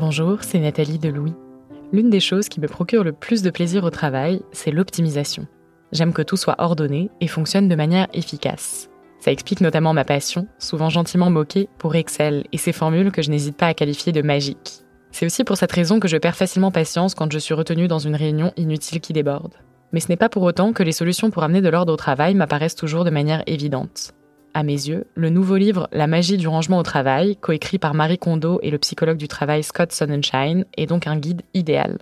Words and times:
Bonjour, 0.00 0.38
c'est 0.40 0.58
Nathalie 0.58 0.98
Delouis. 0.98 1.34
L'une 1.92 2.08
des 2.08 2.20
choses 2.20 2.48
qui 2.48 2.58
me 2.58 2.68
procure 2.68 3.04
le 3.04 3.12
plus 3.12 3.42
de 3.42 3.50
plaisir 3.50 3.84
au 3.84 3.90
travail, 3.90 4.40
c'est 4.50 4.70
l'optimisation. 4.70 5.46
J'aime 5.92 6.14
que 6.14 6.22
tout 6.22 6.38
soit 6.38 6.54
ordonné 6.56 7.10
et 7.20 7.26
fonctionne 7.26 7.68
de 7.68 7.74
manière 7.74 8.08
efficace. 8.14 8.88
Ça 9.18 9.30
explique 9.30 9.60
notamment 9.60 9.92
ma 9.92 10.06
passion, 10.06 10.48
souvent 10.58 10.88
gentiment 10.88 11.28
moquée, 11.28 11.68
pour 11.76 11.96
Excel 11.96 12.44
et 12.50 12.56
ses 12.56 12.72
formules 12.72 13.12
que 13.12 13.20
je 13.20 13.28
n'hésite 13.28 13.58
pas 13.58 13.66
à 13.66 13.74
qualifier 13.74 14.10
de 14.10 14.22
magiques. 14.22 14.84
C'est 15.10 15.26
aussi 15.26 15.44
pour 15.44 15.58
cette 15.58 15.72
raison 15.72 16.00
que 16.00 16.08
je 16.08 16.16
perds 16.16 16.34
facilement 16.34 16.70
patience 16.70 17.14
quand 17.14 17.30
je 17.30 17.38
suis 17.38 17.52
retenue 17.52 17.86
dans 17.86 17.98
une 17.98 18.16
réunion 18.16 18.54
inutile 18.56 19.02
qui 19.02 19.12
déborde. 19.12 19.52
Mais 19.92 20.00
ce 20.00 20.08
n'est 20.08 20.16
pas 20.16 20.30
pour 20.30 20.44
autant 20.44 20.72
que 20.72 20.82
les 20.82 20.92
solutions 20.92 21.30
pour 21.30 21.42
amener 21.42 21.60
de 21.60 21.68
l'ordre 21.68 21.92
au 21.92 21.96
travail 21.96 22.34
m'apparaissent 22.34 22.74
toujours 22.74 23.04
de 23.04 23.10
manière 23.10 23.42
évidente. 23.46 24.14
À 24.52 24.64
mes 24.64 24.72
yeux, 24.72 25.06
le 25.14 25.30
nouveau 25.30 25.56
livre 25.56 25.88
La 25.92 26.08
magie 26.08 26.36
du 26.36 26.48
rangement 26.48 26.78
au 26.78 26.82
travail, 26.82 27.36
coécrit 27.36 27.78
par 27.78 27.94
Marie 27.94 28.18
Kondo 28.18 28.58
et 28.62 28.70
le 28.70 28.78
psychologue 28.78 29.16
du 29.16 29.28
travail 29.28 29.62
Scott 29.62 29.92
Sonnenschein, 29.92 30.64
est 30.76 30.86
donc 30.86 31.06
un 31.06 31.16
guide 31.16 31.42
idéal. 31.54 31.98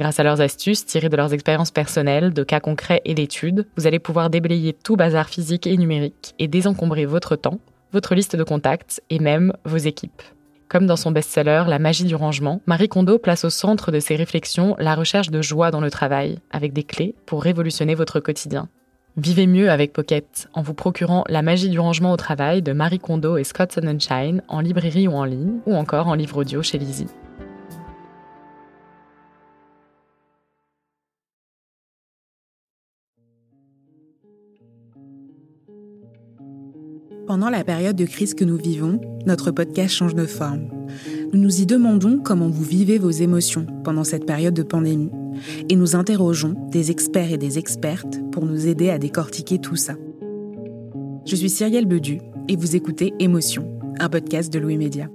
Grâce 0.00 0.18
à 0.18 0.24
leurs 0.24 0.40
astuces 0.40 0.84
tirées 0.84 1.10
de 1.10 1.16
leurs 1.16 1.32
expériences 1.32 1.70
personnelles, 1.70 2.32
de 2.32 2.42
cas 2.42 2.58
concrets 2.58 3.02
et 3.04 3.14
d'études, 3.14 3.68
vous 3.76 3.86
allez 3.86 4.00
pouvoir 4.00 4.30
déblayer 4.30 4.72
tout 4.72 4.96
bazar 4.96 5.28
physique 5.28 5.66
et 5.66 5.76
numérique 5.76 6.34
et 6.40 6.48
désencombrer 6.48 7.06
votre 7.06 7.36
temps, 7.36 7.60
votre 7.92 8.16
liste 8.16 8.34
de 8.34 8.42
contacts 8.42 9.00
et 9.08 9.20
même 9.20 9.52
vos 9.64 9.76
équipes. 9.76 10.22
Comme 10.68 10.86
dans 10.86 10.96
son 10.96 11.12
best-seller 11.12 11.64
La 11.68 11.78
magie 11.78 12.04
du 12.04 12.16
rangement, 12.16 12.62
Marie 12.66 12.88
Kondo 12.88 13.18
place 13.18 13.44
au 13.44 13.50
centre 13.50 13.92
de 13.92 14.00
ses 14.00 14.16
réflexions 14.16 14.74
la 14.78 14.96
recherche 14.96 15.30
de 15.30 15.40
joie 15.40 15.70
dans 15.70 15.80
le 15.80 15.90
travail, 15.90 16.38
avec 16.50 16.72
des 16.72 16.82
clés 16.82 17.14
pour 17.26 17.44
révolutionner 17.44 17.94
votre 17.94 18.18
quotidien. 18.18 18.68
Vivez 19.18 19.46
mieux 19.46 19.70
avec 19.70 19.92
Pocket 19.92 20.48
en 20.54 20.62
vous 20.62 20.72
procurant 20.72 21.22
La 21.28 21.42
magie 21.42 21.68
du 21.68 21.78
rangement 21.78 22.12
au 22.12 22.16
travail 22.16 22.62
de 22.62 22.72
Marie 22.72 22.98
Kondo 22.98 23.36
et 23.36 23.44
Scott 23.44 23.70
Sonnenschein 23.70 24.40
en 24.48 24.60
librairie 24.60 25.06
ou 25.06 25.12
en 25.12 25.24
ligne, 25.24 25.58
ou 25.66 25.74
encore 25.74 26.08
en 26.08 26.14
livre 26.14 26.38
audio 26.38 26.62
chez 26.62 26.78
Lizzie. 26.78 27.08
Pendant 37.26 37.50
la 37.50 37.64
période 37.64 37.96
de 37.96 38.06
crise 38.06 38.32
que 38.32 38.44
nous 38.44 38.56
vivons, 38.56 38.98
notre 39.26 39.50
podcast 39.50 39.94
change 39.94 40.14
de 40.14 40.26
forme. 40.26 40.68
Nous 41.34 41.40
nous 41.40 41.60
y 41.60 41.66
demandons 41.66 42.18
comment 42.18 42.48
vous 42.48 42.64
vivez 42.64 42.96
vos 42.96 43.10
émotions 43.10 43.66
pendant 43.84 44.04
cette 44.04 44.24
période 44.24 44.54
de 44.54 44.62
pandémie 44.62 45.10
et 45.68 45.76
nous 45.76 45.96
interrogeons 45.96 46.54
des 46.70 46.90
experts 46.90 47.32
et 47.32 47.38
des 47.38 47.58
expertes 47.58 48.20
pour 48.30 48.44
nous 48.44 48.66
aider 48.66 48.90
à 48.90 48.98
décortiquer 48.98 49.58
tout 49.58 49.76
ça. 49.76 49.94
Je 51.24 51.36
suis 51.36 51.50
Cyrielle 51.50 51.86
Bedu 51.86 52.20
et 52.48 52.56
vous 52.56 52.76
écoutez 52.76 53.14
Émotion, 53.18 53.78
un 54.00 54.08
podcast 54.08 54.52
de 54.52 54.58
Louis 54.58 54.76
Média. 54.76 55.08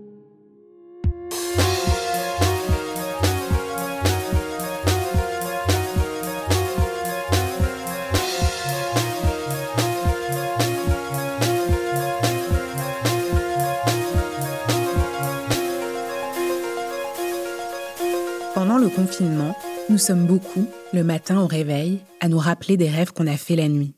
Pendant 18.54 18.80
le 18.80 18.90
confinement, 18.90 19.56
nous 19.90 19.98
sommes 19.98 20.26
beaucoup, 20.26 20.68
le 20.92 21.04
matin 21.04 21.40
au 21.42 21.48
réveil, 21.48 22.02
à 22.20 22.28
nous 22.28 22.38
rappeler 22.38 22.76
des 22.76 22.90
rêves 22.90 23.14
qu'on 23.14 23.28
a 23.28 23.38
fait 23.38 23.56
la 23.56 23.70
nuit. 23.70 23.96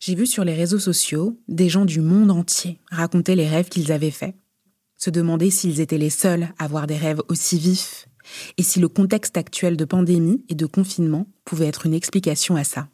J'ai 0.00 0.14
vu 0.14 0.26
sur 0.26 0.44
les 0.44 0.54
réseaux 0.54 0.80
sociaux 0.80 1.40
des 1.46 1.68
gens 1.68 1.84
du 1.84 2.00
monde 2.00 2.30
entier 2.30 2.80
raconter 2.90 3.36
les 3.36 3.48
rêves 3.48 3.68
qu'ils 3.68 3.92
avaient 3.92 4.10
faits, 4.10 4.34
se 4.96 5.10
demander 5.10 5.50
s'ils 5.50 5.80
étaient 5.80 5.98
les 5.98 6.10
seuls 6.10 6.48
à 6.58 6.64
avoir 6.64 6.86
des 6.86 6.96
rêves 6.96 7.22
aussi 7.28 7.58
vifs 7.58 8.08
et 8.56 8.62
si 8.64 8.80
le 8.80 8.88
contexte 8.88 9.36
actuel 9.36 9.76
de 9.76 9.84
pandémie 9.84 10.44
et 10.48 10.56
de 10.56 10.66
confinement 10.66 11.26
pouvait 11.44 11.68
être 11.68 11.86
une 11.86 11.94
explication 11.94 12.56
à 12.56 12.64
ça. 12.64 12.88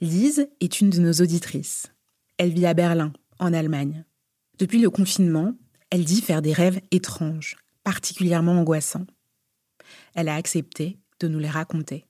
Lise 0.00 0.48
est 0.60 0.80
une 0.80 0.90
de 0.90 1.00
nos 1.00 1.14
auditrices. 1.14 1.88
Elle 2.38 2.52
vit 2.52 2.66
à 2.66 2.74
Berlin, 2.74 3.12
en 3.40 3.52
Allemagne. 3.52 4.04
Depuis 4.58 4.78
le 4.78 4.90
confinement, 4.90 5.54
elle 5.90 6.04
dit 6.04 6.20
faire 6.20 6.42
des 6.42 6.52
rêves 6.52 6.80
étranges, 6.92 7.56
particulièrement 7.82 8.52
angoissants 8.52 9.06
elle 10.16 10.28
a 10.28 10.34
accepté 10.34 10.98
de 11.20 11.28
nous 11.28 11.38
les 11.38 11.48
raconter. 11.48 12.06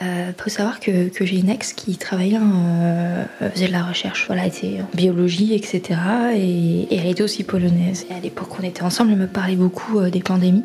Il 0.00 0.06
euh, 0.06 0.32
faut 0.36 0.50
savoir 0.50 0.80
que, 0.80 1.10
j'ai 1.20 1.38
une 1.38 1.50
ex 1.50 1.72
qui 1.72 1.96
travaillait, 1.96 2.38
euh, 2.40 3.24
faisait 3.52 3.68
de 3.68 3.72
la 3.72 3.84
recherche, 3.84 4.26
voilà, 4.26 4.46
était 4.46 4.80
en 4.80 4.96
biologie, 4.96 5.54
etc. 5.54 6.00
Et, 6.34 6.88
elle 6.90 7.06
était 7.06 7.22
aussi 7.22 7.44
polonaise. 7.44 8.06
À 8.10 8.18
l'époque 8.18 8.58
où 8.58 8.62
on 8.62 8.66
était 8.66 8.82
ensemble, 8.82 9.12
elle 9.12 9.18
me 9.18 9.28
parlait 9.28 9.54
beaucoup 9.54 10.00
euh, 10.00 10.10
des 10.10 10.20
pandémies. 10.20 10.64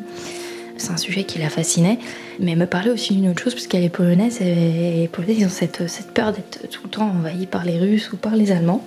C'est 0.78 0.90
un 0.90 0.96
sujet 0.96 1.24
qui 1.24 1.38
la 1.38 1.48
fascinait. 1.48 1.98
Mais 2.40 2.52
elle 2.52 2.58
me 2.58 2.66
parlait 2.66 2.90
aussi 2.90 3.14
d'une 3.14 3.28
autre 3.28 3.42
chose, 3.42 3.54
parce 3.54 3.68
qu'elle 3.68 3.84
est 3.84 3.88
polonaise, 3.88 4.40
et 4.40 4.54
les 4.96 5.08
Polonais, 5.08 5.36
ils 5.38 5.46
ont 5.46 5.50
cette, 5.50 5.86
cette 5.88 6.12
peur 6.12 6.32
d'être 6.32 6.68
tout 6.68 6.80
le 6.84 6.90
temps 6.90 7.10
envahis 7.10 7.46
par 7.46 7.64
les 7.64 7.78
Russes 7.78 8.12
ou 8.12 8.16
par 8.16 8.34
les 8.34 8.50
Allemands. 8.50 8.84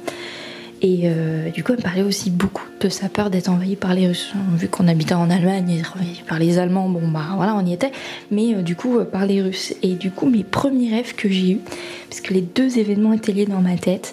Et 0.84 1.04
euh, 1.06 1.50
du 1.50 1.64
coup, 1.64 1.72
elle 1.72 1.82
parlait 1.82 2.04
aussi 2.04 2.30
beaucoup 2.30 2.66
de 2.82 2.90
sa 2.90 3.08
peur 3.08 3.30
d'être 3.30 3.48
envahie 3.48 3.78
par 3.78 3.94
les 3.94 4.06
Russes. 4.06 4.34
Vu 4.58 4.68
qu'on 4.68 4.90
habitait 4.90 5.14
en 5.14 5.30
Allemagne 5.30 5.80
et 5.80 5.82
par 6.28 6.40
les 6.40 6.60
Allemands, 6.60 6.90
bon 6.90 7.08
bah 7.08 7.24
voilà, 7.38 7.56
on 7.56 7.66
y 7.66 7.72
était. 7.72 7.94
Mais 8.32 8.54
euh, 8.54 8.62
du 8.62 8.76
coup, 8.76 9.00
euh, 9.00 9.06
par 9.06 9.26
les 9.26 9.42
Russes. 9.42 9.74
Et 9.82 9.94
du 9.94 10.12
coup, 10.12 10.30
mes 10.30 10.44
premiers 10.44 10.90
rêves 10.90 11.16
que 11.16 11.30
j'ai 11.30 11.52
eus, 11.52 11.60
parce 12.10 12.20
que 12.20 12.34
les 12.34 12.42
deux 12.42 12.80
événements 12.80 13.14
étaient 13.14 13.32
liés 13.32 13.46
dans 13.46 13.62
ma 13.62 13.78
tête, 13.78 14.12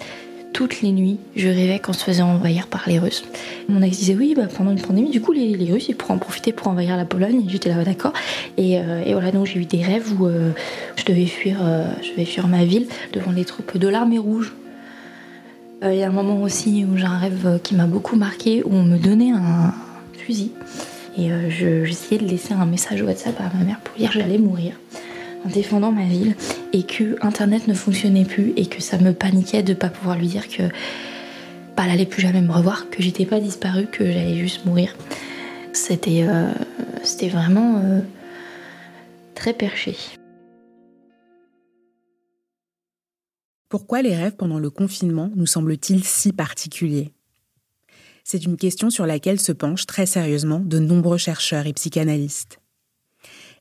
toutes 0.53 0.81
les 0.81 0.93
nuits, 0.93 1.19
je 1.35 1.49
rêvais 1.49 1.81
qu'on 1.81 1.93
se 1.93 2.05
faisait 2.05 2.23
envahir 2.23 2.69
par 2.69 2.85
les 2.87 3.01
Russes. 3.01 3.25
Mon 3.69 3.83
ex 3.83 3.99
disait 3.99 4.15
oui, 4.15 4.35
bah, 4.37 4.47
pendant 4.57 4.71
une 4.71 4.81
pandémie, 4.81 5.11
du 5.11 5.21
coup, 5.21 5.33
les, 5.33 5.73
Russes, 5.73 5.89
ils 5.89 5.97
pourraient 5.97 6.15
en 6.15 6.19
profiter 6.19 6.53
pour 6.53 6.69
envahir 6.69 6.97
la 6.97 7.05
Pologne. 7.05 7.47
J'étais 7.49 7.71
là, 7.71 7.83
d'accord. 7.83 8.13
Et, 8.59 8.75
et, 8.75 9.13
voilà, 9.13 9.33
donc 9.33 9.47
j'ai 9.47 9.59
eu 9.59 9.65
des 9.65 9.83
rêves 9.83 10.13
où 10.21 10.29
je 10.29 11.05
devais 11.05 11.27
fuir, 11.27 11.59
je 12.03 12.11
devais 12.11 12.25
fuir 12.25 12.49
ma 12.49 12.65
ville 12.65 12.87
devant 13.13 13.31
les 13.31 13.45
troupes 13.45 13.77
de 13.77 13.89
l'armée 13.89 14.19
rouge. 14.19 14.53
Euh, 15.83 15.95
il 15.95 15.99
y 15.99 16.03
a 16.03 16.09
un 16.09 16.13
moment 16.13 16.43
aussi 16.43 16.85
où 16.85 16.97
j'ai 16.97 17.07
un 17.07 17.19
rêve 17.19 17.59
qui 17.63 17.75
m'a 17.75 17.87
beaucoup 17.87 18.17
marqué, 18.17 18.63
où 18.65 18.73
on 18.73 18.83
me 18.83 18.99
donnait 18.99 19.33
un 19.33 19.73
fusil. 20.13 20.53
Et 21.17 21.33
euh, 21.33 21.51
j'essayais 21.51 22.21
de 22.21 22.27
laisser 22.27 22.53
un 22.53 22.67
message 22.67 23.03
WhatsApp 23.03 23.41
à 23.41 23.57
ma 23.57 23.65
mère 23.65 23.81
pour 23.81 23.97
dire 23.97 24.11
que 24.11 24.19
j'allais 24.19 24.39
mourir 24.39 24.75
en 25.45 25.49
défendant 25.49 25.91
ma 25.91 26.05
ville 26.05 26.37
et 26.75 26.83
que 26.83 27.17
Internet 27.23 27.67
ne 27.67 27.73
fonctionnait 27.73 28.27
plus 28.27 28.53
et 28.57 28.67
que 28.67 28.83
ça 28.83 28.99
me 28.99 29.13
paniquait 29.13 29.63
de 29.63 29.71
ne 29.71 29.77
pas 29.77 29.89
pouvoir 29.89 30.19
lui 30.19 30.27
dire 30.27 30.49
que 30.49 30.65
bah, 31.77 31.85
elle 31.85 31.93
allait 31.93 32.07
plus 32.07 32.21
jamais 32.21 32.43
me 32.43 32.53
revoir, 32.53 32.91
que 32.91 33.03
j'étais 33.03 33.25
pas 33.25 33.41
disparue, 33.41 33.87
que 33.87 34.05
j'allais 34.05 34.37
juste 34.37 34.67
mourir. 34.67 34.95
C'était 35.73 36.27
euh, 36.29 36.53
vraiment 37.31 37.83
très 39.35 39.55
perché. 39.55 39.97
Pourquoi 43.71 44.03
les 44.03 44.17
rêves 44.17 44.35
pendant 44.35 44.59
le 44.59 44.69
confinement 44.69 45.31
nous 45.37 45.47
semblent-ils 45.47 46.03
si 46.03 46.33
particuliers? 46.33 47.13
C'est 48.25 48.45
une 48.45 48.57
question 48.57 48.91
sur 48.91 49.07
laquelle 49.07 49.39
se 49.39 49.53
penchent 49.53 49.87
très 49.87 50.07
sérieusement 50.07 50.59
de 50.59 50.81
nombreux 50.81 51.19
chercheurs 51.19 51.69
et 51.69 51.73
psychanalystes. 51.73 52.59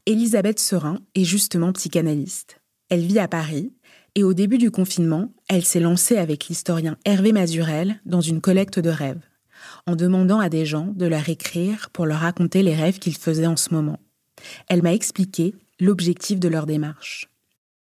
Elisabeth 0.08 0.58
Serin 0.58 0.98
est 1.14 1.26
justement 1.26 1.72
psychanalyste. 1.74 2.60
Elle 2.90 3.06
vit 3.06 3.20
à 3.20 3.28
Paris 3.28 3.72
et 4.16 4.24
au 4.24 4.34
début 4.34 4.58
du 4.58 4.72
confinement, 4.72 5.32
elle 5.48 5.64
s'est 5.64 5.80
lancée 5.80 6.18
avec 6.18 6.48
l'historien 6.48 6.98
Hervé 7.06 7.32
Mazurel 7.32 8.02
dans 8.08 8.22
une 8.22 8.42
collecte 8.42 8.80
de 8.80 8.90
rêves, 8.90 9.22
en 9.86 9.96
demandant 9.96 10.40
à 10.40 10.50
des 10.50 10.66
gens 10.66 10.92
de 10.96 11.06
leur 11.06 11.30
écrire 11.30 11.92
pour 11.92 12.08
leur 12.08 12.22
raconter 12.22 12.64
les 12.64 12.74
rêves 12.74 12.98
qu'ils 12.98 13.16
faisaient 13.16 13.46
en 13.46 13.58
ce 13.58 13.76
moment. 13.76 14.00
Elle 14.70 14.82
m'a 14.82 14.96
expliqué 14.96 15.54
l'objectif 15.80 16.40
de 16.40 16.48
leur 16.48 16.66
démarche. 16.66 17.29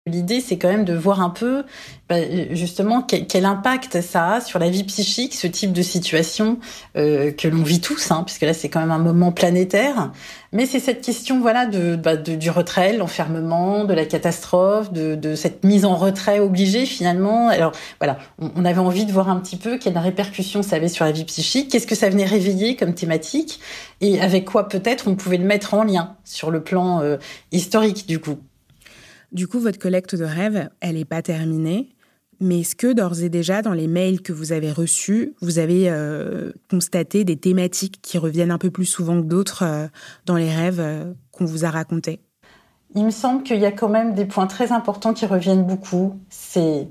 L'idée, 0.06 0.40
c'est 0.40 0.58
quand 0.58 0.68
même 0.68 0.84
de 0.84 0.94
voir 0.94 1.20
un 1.20 1.30
peu, 1.30 1.62
bah, 2.08 2.16
justement, 2.50 3.02
quel, 3.02 3.44
impact 3.44 4.00
ça 4.00 4.32
a 4.32 4.40
sur 4.40 4.58
la 4.58 4.68
vie 4.68 4.82
psychique, 4.82 5.32
ce 5.32 5.46
type 5.46 5.72
de 5.72 5.80
situation 5.80 6.58
euh, 6.96 7.30
que 7.30 7.46
l'on 7.46 7.62
vit 7.62 7.80
tous, 7.80 8.10
hein, 8.10 8.24
puisque 8.26 8.42
là, 8.42 8.52
c'est 8.52 8.68
quand 8.68 8.80
même 8.80 8.90
un 8.90 8.98
moment 8.98 9.30
planétaire. 9.30 10.10
Mais 10.50 10.66
c'est 10.66 10.80
cette 10.80 11.02
question, 11.02 11.40
voilà, 11.40 11.66
de, 11.66 11.94
bah, 11.94 12.16
du 12.16 12.50
retrait, 12.50 12.94
l'enfermement, 12.94 13.84
de 13.84 13.94
la 13.94 14.04
catastrophe, 14.04 14.92
de, 14.92 15.36
cette 15.36 15.62
mise 15.62 15.84
en 15.84 15.94
retrait 15.94 16.40
obligée, 16.40 16.84
finalement. 16.84 17.48
Alors, 17.48 17.70
voilà, 18.00 18.18
on, 18.40 18.64
avait 18.64 18.80
envie 18.80 19.06
de 19.06 19.12
voir 19.12 19.28
un 19.28 19.38
petit 19.38 19.56
peu 19.56 19.78
quelle 19.78 19.96
répercussion 19.96 20.64
ça 20.64 20.74
avait 20.74 20.88
sur 20.88 21.04
la 21.04 21.12
vie 21.12 21.24
psychique, 21.26 21.70
qu'est-ce 21.70 21.86
que 21.86 21.94
ça 21.94 22.08
venait 22.08 22.24
réveiller 22.24 22.74
comme 22.74 22.94
thématique, 22.94 23.60
et 24.00 24.20
avec 24.20 24.46
quoi 24.46 24.68
peut-être 24.68 25.06
on 25.06 25.14
pouvait 25.14 25.38
le 25.38 25.46
mettre 25.46 25.74
en 25.74 25.84
lien 25.84 26.16
sur 26.24 26.50
le 26.50 26.60
plan 26.60 27.02
euh, 27.02 27.18
historique, 27.52 28.08
du 28.08 28.18
coup. 28.18 28.38
Du 29.32 29.48
coup, 29.48 29.60
votre 29.60 29.78
collecte 29.78 30.14
de 30.14 30.24
rêves, 30.24 30.68
elle 30.80 30.96
n'est 30.96 31.06
pas 31.06 31.22
terminée. 31.22 31.88
Mais 32.38 32.60
est-ce 32.60 32.74
que 32.74 32.92
d'ores 32.92 33.22
et 33.22 33.28
déjà, 33.28 33.62
dans 33.62 33.72
les 33.72 33.86
mails 33.86 34.20
que 34.20 34.32
vous 34.32 34.52
avez 34.52 34.72
reçus, 34.72 35.34
vous 35.40 35.58
avez 35.58 35.88
euh, 35.88 36.50
constaté 36.68 37.24
des 37.24 37.36
thématiques 37.36 38.00
qui 38.02 38.18
reviennent 38.18 38.50
un 38.50 38.58
peu 38.58 38.70
plus 38.70 38.84
souvent 38.84 39.22
que 39.22 39.26
d'autres 39.26 39.62
euh, 39.62 39.86
dans 40.26 40.36
les 40.36 40.50
rêves 40.50 40.80
euh, 40.80 41.12
qu'on 41.30 41.44
vous 41.44 41.64
a 41.64 41.70
racontés? 41.70 42.20
Il 42.94 43.04
me 43.04 43.10
semble 43.10 43.42
qu'il 43.42 43.58
y 43.58 43.64
a 43.64 43.72
quand 43.72 43.88
même 43.88 44.12
des 44.14 44.26
points 44.26 44.46
très 44.46 44.72
importants 44.72 45.14
qui 45.14 45.24
reviennent 45.24 45.64
beaucoup. 45.64 46.18
C'est 46.28 46.88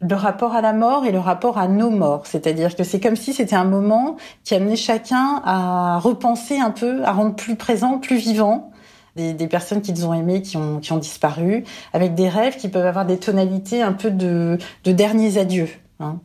le 0.00 0.14
rapport 0.14 0.54
à 0.54 0.62
la 0.62 0.72
mort 0.72 1.04
et 1.04 1.12
le 1.12 1.18
rapport 1.18 1.58
à 1.58 1.68
nos 1.68 1.90
morts. 1.90 2.26
C'est-à-dire 2.26 2.76
que 2.76 2.84
c'est 2.84 3.00
comme 3.00 3.16
si 3.16 3.34
c'était 3.34 3.56
un 3.56 3.64
moment 3.64 4.16
qui 4.44 4.54
amenait 4.54 4.76
chacun 4.76 5.42
à 5.44 5.98
repenser 5.98 6.58
un 6.58 6.70
peu, 6.70 7.04
à 7.04 7.12
rendre 7.12 7.34
plus 7.34 7.56
présent, 7.56 7.98
plus 7.98 8.16
vivant 8.16 8.69
des, 9.16 9.46
personnes 9.48 9.82
qu'ils 9.82 10.06
ont 10.06 10.14
aimées, 10.14 10.42
qui 10.42 10.56
ont, 10.56 10.78
qui 10.78 10.92
ont 10.92 10.98
disparu, 10.98 11.64
avec 11.92 12.14
des 12.14 12.28
rêves 12.28 12.56
qui 12.56 12.68
peuvent 12.68 12.86
avoir 12.86 13.06
des 13.06 13.18
tonalités 13.18 13.82
un 13.82 13.92
peu 13.92 14.10
de, 14.10 14.58
de 14.84 14.92
derniers 14.92 15.38
adieux. 15.38 15.68
Hein. 15.98 16.20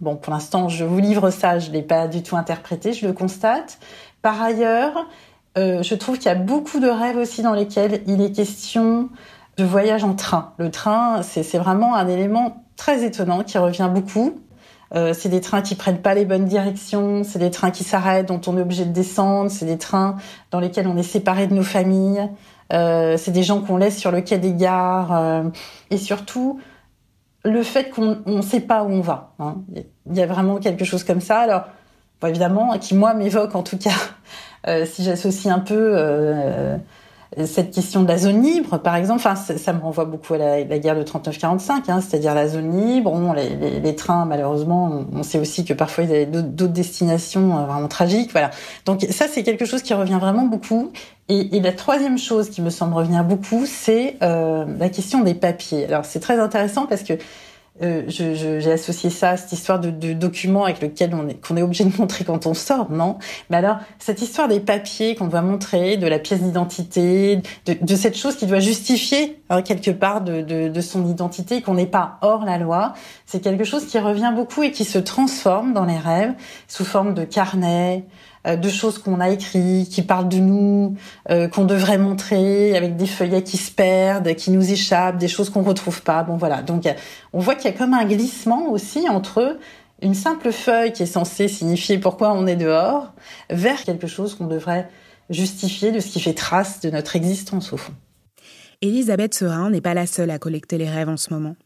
Bon, 0.00 0.16
pour 0.16 0.32
l'instant, 0.32 0.68
je 0.68 0.84
vous 0.84 0.98
livre 0.98 1.30
ça, 1.30 1.58
je 1.58 1.70
l'ai 1.70 1.82
pas 1.82 2.06
du 2.06 2.22
tout 2.22 2.36
interprété, 2.36 2.92
je 2.92 3.06
le 3.06 3.12
constate. 3.12 3.78
Par 4.22 4.40
ailleurs, 4.40 5.06
euh, 5.56 5.82
je 5.82 5.94
trouve 5.94 6.18
qu'il 6.18 6.26
y 6.26 6.34
a 6.34 6.36
beaucoup 6.36 6.78
de 6.78 6.88
rêves 6.88 7.16
aussi 7.16 7.42
dans 7.42 7.52
lesquels 7.52 8.02
il 8.06 8.20
est 8.20 8.32
question 8.32 9.08
de 9.56 9.64
voyage 9.64 10.04
en 10.04 10.14
train. 10.14 10.52
Le 10.58 10.70
train, 10.70 11.22
c'est 11.22 11.58
vraiment 11.58 11.96
un 11.96 12.06
élément 12.06 12.64
très 12.76 13.04
étonnant 13.04 13.42
qui 13.42 13.58
revient 13.58 13.90
beaucoup. 13.92 14.40
Euh, 14.94 15.12
c'est 15.12 15.28
des 15.28 15.40
trains 15.40 15.60
qui 15.62 15.74
prennent 15.74 16.00
pas 16.00 16.14
les 16.14 16.24
bonnes 16.24 16.46
directions, 16.46 17.22
c'est 17.22 17.38
des 17.38 17.50
trains 17.50 17.70
qui 17.70 17.84
s'arrêtent, 17.84 18.28
dont 18.28 18.40
on 18.46 18.56
est 18.56 18.62
obligé 18.62 18.84
de 18.84 18.92
descendre, 18.92 19.50
c'est 19.50 19.66
des 19.66 19.78
trains 19.78 20.16
dans 20.50 20.60
lesquels 20.60 20.86
on 20.86 20.96
est 20.96 21.02
séparé 21.02 21.46
de 21.46 21.54
nos 21.54 21.62
familles, 21.62 22.28
euh, 22.72 23.16
c'est 23.18 23.30
des 23.30 23.42
gens 23.42 23.60
qu'on 23.60 23.76
laisse 23.76 23.98
sur 23.98 24.10
le 24.10 24.22
quai 24.22 24.38
des 24.38 24.54
gares, 24.54 25.14
euh, 25.14 25.42
et 25.90 25.98
surtout 25.98 26.60
le 27.44 27.62
fait 27.62 27.90
qu'on 27.90 28.18
ne 28.26 28.42
sait 28.42 28.60
pas 28.60 28.82
où 28.82 28.90
on 28.90 29.00
va. 29.00 29.34
Hein. 29.38 29.56
Il 30.10 30.16
y 30.16 30.22
a 30.22 30.26
vraiment 30.26 30.58
quelque 30.58 30.84
chose 30.84 31.04
comme 31.04 31.20
ça. 31.20 31.38
Alors, 31.40 31.64
bon, 32.20 32.28
évidemment, 32.28 32.78
qui 32.78 32.94
moi 32.94 33.14
m'évoque 33.14 33.54
en 33.54 33.62
tout 33.62 33.78
cas, 33.78 33.90
euh, 34.68 34.86
si 34.86 35.04
j'associe 35.04 35.52
un 35.54 35.60
peu 35.60 35.92
euh, 35.96 36.76
cette 37.44 37.74
question 37.74 38.02
de 38.02 38.08
la 38.08 38.16
zone 38.16 38.42
libre, 38.42 38.78
par 38.78 38.96
exemple, 38.96 39.20
enfin, 39.24 39.34
ça, 39.34 39.72
me 39.74 39.80
renvoie 39.80 40.06
beaucoup 40.06 40.34
à 40.34 40.38
la, 40.38 40.78
guerre 40.78 40.96
de 40.96 41.02
39-45, 41.02 41.90
hein, 41.90 42.00
c'est-à-dire 42.00 42.34
la 42.34 42.48
zone 42.48 42.74
libre. 42.74 43.10
Bon, 43.10 43.32
les, 43.34 43.50
les, 43.50 43.80
les, 43.80 43.94
trains, 43.94 44.24
malheureusement, 44.24 45.04
on 45.12 45.22
sait 45.22 45.38
aussi 45.38 45.64
que 45.66 45.74
parfois 45.74 46.04
il 46.04 46.10
y 46.10 46.16
a 46.16 46.24
d'autres 46.24 46.72
destinations 46.72 47.58
euh, 47.58 47.66
vraiment 47.66 47.88
tragiques. 47.88 48.32
Voilà. 48.32 48.50
Donc 48.86 49.06
ça, 49.10 49.26
c'est 49.28 49.42
quelque 49.42 49.66
chose 49.66 49.82
qui 49.82 49.92
revient 49.92 50.18
vraiment 50.18 50.46
beaucoup. 50.46 50.90
Et, 51.28 51.56
et, 51.56 51.60
la 51.60 51.72
troisième 51.72 52.16
chose 52.16 52.48
qui 52.48 52.62
me 52.62 52.70
semble 52.70 52.94
revenir 52.94 53.22
beaucoup, 53.24 53.66
c'est 53.66 54.16
euh, 54.22 54.64
la 54.78 54.88
question 54.88 55.20
des 55.20 55.34
papiers. 55.34 55.84
Alors 55.84 56.06
c'est 56.06 56.20
très 56.20 56.40
intéressant 56.40 56.86
parce 56.86 57.02
que 57.02 57.12
euh, 57.82 58.02
j'ai 58.08 58.72
associé 58.72 59.10
ça 59.10 59.30
à 59.30 59.36
cette 59.36 59.52
histoire 59.52 59.78
de, 59.78 59.90
de 59.90 60.12
documents 60.12 60.64
avec 60.64 60.80
lequel 60.80 61.14
on 61.14 61.28
est 61.28 61.34
qu'on 61.34 61.56
est 61.56 61.62
obligé 61.62 61.84
de 61.84 61.96
montrer 61.96 62.24
quand 62.24 62.46
on 62.46 62.54
sort, 62.54 62.90
non? 62.90 63.18
Mais 63.50 63.56
alors 63.56 63.78
cette 63.98 64.22
histoire 64.22 64.48
des 64.48 64.60
papiers 64.60 65.14
qu'on 65.14 65.28
doit 65.28 65.42
montrer, 65.42 65.96
de 65.96 66.06
la 66.06 66.18
pièce 66.18 66.40
d'identité, 66.40 67.40
de, 67.66 67.76
de, 67.80 67.96
cette 67.96 68.16
chose 68.16 68.36
qui 68.36 68.46
doit 68.46 68.60
justifier 68.60 69.40
hein, 69.50 69.62
quelque 69.62 69.90
part 69.90 70.22
de, 70.22 70.40
de, 70.42 70.68
de 70.68 70.80
son 70.80 71.06
identité, 71.06 71.62
qu'on 71.62 71.74
n'est 71.74 71.86
pas 71.86 72.18
hors 72.22 72.44
la 72.44 72.58
loi, 72.58 72.94
c'est 73.26 73.40
quelque 73.40 73.64
chose 73.64 73.86
qui 73.86 73.98
revient 73.98 74.32
beaucoup 74.34 74.62
et 74.62 74.72
qui 74.72 74.84
se 74.84 74.98
transforme 74.98 75.72
dans 75.72 75.84
les 75.84 75.98
rêves 75.98 76.34
sous 76.66 76.84
forme 76.84 77.14
de 77.14 77.24
carnet, 77.24 78.04
de 78.56 78.68
choses 78.68 78.98
qu'on 78.98 79.20
a 79.20 79.30
écrites, 79.30 79.88
qui 79.90 80.02
parlent 80.02 80.28
de 80.28 80.38
nous, 80.38 80.96
euh, 81.30 81.48
qu'on 81.48 81.64
devrait 81.64 81.98
montrer, 81.98 82.76
avec 82.76 82.96
des 82.96 83.06
feuillets 83.06 83.42
qui 83.42 83.56
se 83.56 83.70
perdent, 83.70 84.34
qui 84.34 84.50
nous 84.50 84.70
échappent, 84.70 85.18
des 85.18 85.28
choses 85.28 85.50
qu'on 85.50 85.62
retrouve 85.62 86.02
pas. 86.02 86.22
Bon 86.22 86.36
voilà. 86.36 86.62
Donc 86.62 86.88
on 87.32 87.40
voit 87.40 87.54
qu'il 87.54 87.70
y 87.70 87.74
a 87.74 87.76
comme 87.76 87.94
un 87.94 88.04
glissement 88.04 88.70
aussi 88.70 89.08
entre 89.08 89.58
une 90.02 90.14
simple 90.14 90.52
feuille 90.52 90.92
qui 90.92 91.02
est 91.02 91.06
censée 91.06 91.48
signifier 91.48 91.98
pourquoi 91.98 92.32
on 92.32 92.46
est 92.46 92.56
dehors, 92.56 93.12
vers 93.50 93.82
quelque 93.82 94.06
chose 94.06 94.34
qu'on 94.34 94.46
devrait 94.46 94.88
justifier 95.30 95.92
de 95.92 96.00
ce 96.00 96.08
qui 96.08 96.20
fait 96.20 96.34
trace 96.34 96.80
de 96.80 96.90
notre 96.90 97.16
existence 97.16 97.72
au 97.72 97.76
fond. 97.76 97.92
Elisabeth 98.80 99.34
Serin 99.34 99.70
n'est 99.70 99.80
pas 99.80 99.94
la 99.94 100.06
seule 100.06 100.30
à 100.30 100.38
collecter 100.38 100.78
les 100.78 100.88
rêves 100.88 101.08
en 101.08 101.16
ce 101.16 101.32
moment. 101.32 101.56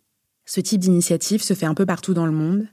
Ce 0.44 0.60
type 0.60 0.80
d'initiative 0.80 1.42
se 1.42 1.54
fait 1.54 1.66
un 1.66 1.74
peu 1.74 1.86
partout 1.86 2.14
dans 2.14 2.26
le 2.26 2.32
monde. 2.32 2.66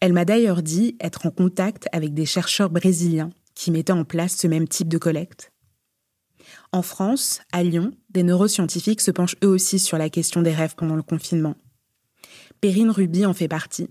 Elle 0.00 0.12
m'a 0.12 0.24
d'ailleurs 0.24 0.62
dit 0.62 0.96
être 1.00 1.26
en 1.26 1.30
contact 1.30 1.88
avec 1.92 2.12
des 2.12 2.26
chercheurs 2.26 2.70
brésiliens 2.70 3.30
qui 3.64 3.70
mettaient 3.70 3.92
en 3.92 4.04
place 4.04 4.36
ce 4.36 4.46
même 4.46 4.68
type 4.68 4.88
de 4.88 4.98
collecte. 4.98 5.50
En 6.70 6.82
France, 6.82 7.40
à 7.50 7.62
Lyon, 7.62 7.92
des 8.10 8.22
neuroscientifiques 8.22 9.00
se 9.00 9.10
penchent 9.10 9.36
eux 9.42 9.48
aussi 9.48 9.78
sur 9.78 9.96
la 9.96 10.10
question 10.10 10.42
des 10.42 10.52
rêves 10.52 10.74
pendant 10.76 10.96
le 10.96 11.02
confinement. 11.02 11.54
Perrine 12.60 12.90
Ruby 12.90 13.24
en 13.24 13.32
fait 13.32 13.48
partie. 13.48 13.88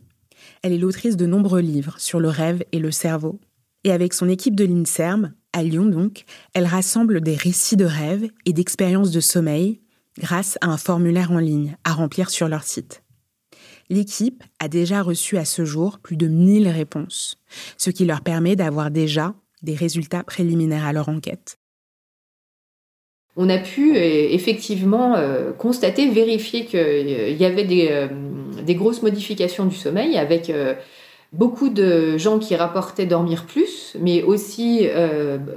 Elle 0.62 0.74
est 0.74 0.78
l'autrice 0.78 1.18
de 1.18 1.25
nombreux 1.25 1.62
livres 1.62 1.96
sur 1.98 2.20
le 2.20 2.30
rêve 2.30 2.64
et 2.72 2.78
le 2.78 2.92
cerveau. 2.92 3.40
Et 3.84 3.92
avec 3.92 4.14
son 4.14 4.30
équipe 4.30 4.56
de 4.56 4.64
l'INSERM, 4.64 5.34
à 5.54 5.64
Lyon 5.64 5.88
donc, 5.88 6.25
elle 6.54 6.68
rassemble 6.68 7.22
des 7.22 7.36
récits 7.36 7.75
de 7.75 7.86
rêves 7.86 8.30
et 8.46 8.54
d'expériences 8.54 9.10
de 9.10 9.22
sommeil 9.22 9.81
grâce 10.20 10.60
à 10.62 10.68
un 10.68 10.78
formulaire 10.78 11.31
en 11.31 11.40
ligne 11.40 11.78
à 11.84 11.94
remplir 11.94 12.30
sur 12.30 12.48
leur 12.48 12.62
site. 12.62 13.02
L'équipe 13.90 14.44
a 14.60 14.68
déjà 14.68 15.02
reçu 15.02 15.40
à 15.40 15.46
ce 15.46 15.66
jour 15.66 15.98
plus 15.98 16.16
de 16.16 16.28
1000 16.28 16.68
réponses, 16.68 17.40
ce 17.78 17.90
qui 17.90 18.06
leur 18.06 18.22
permet 18.22 18.56
d'avoir 18.56 18.92
déjà 18.92 19.34
des 19.63 19.75
résultats 19.75 20.24
préliminaires 20.24 20.86
à 20.86 20.94
leur 20.94 21.10
enquête. 21.10 21.57
On 23.36 23.50
a 23.50 23.57
pu 23.57 23.95
euh, 23.95 24.27
effectivement 24.30 25.15
euh, 25.15 25.51
constater, 25.54 26.07
vérifier 26.10 26.65
qu'il 26.65 26.80
euh, 26.80 27.30
y 27.30 27.45
avait 27.45 27.63
des, 27.63 28.75
grosses 28.75 29.01
modifications 29.01 29.65
du 29.65 29.75
sommeil 29.75 30.18
avec 30.18 30.51
beaucoup 31.31 31.69
de 31.69 32.18
gens 32.18 32.38
qui 32.38 32.56
rapportaient 32.56 33.06
dormir 33.06 33.45
plus, 33.45 33.95
mais 34.00 34.21
aussi 34.24 34.88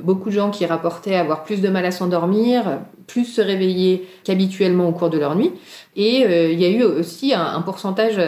beaucoup 0.03 0.31
de 0.31 0.35
gens 0.35 0.51
qui 0.51 0.67
rapportaient 0.67 1.15
avoir 1.15 1.45
plus 1.45 1.61
de 1.61 1.69
mal 1.69 1.85
à 1.85 1.91
s'endormir, 1.91 2.81
plus 3.07 3.25
se 3.27 3.41
réveiller 3.41 4.07
qu'habituellement 4.25 4.89
au 4.89 4.93
cours 4.93 5.11
de 5.11 5.19
leur 5.19 5.37
nuit. 5.37 5.53
Et 5.95 6.23
il 6.53 6.61
y 6.61 6.65
a 6.65 6.71
eu 6.71 6.83
aussi 6.83 7.33
un 7.33 7.61
pourcentage 7.63 8.19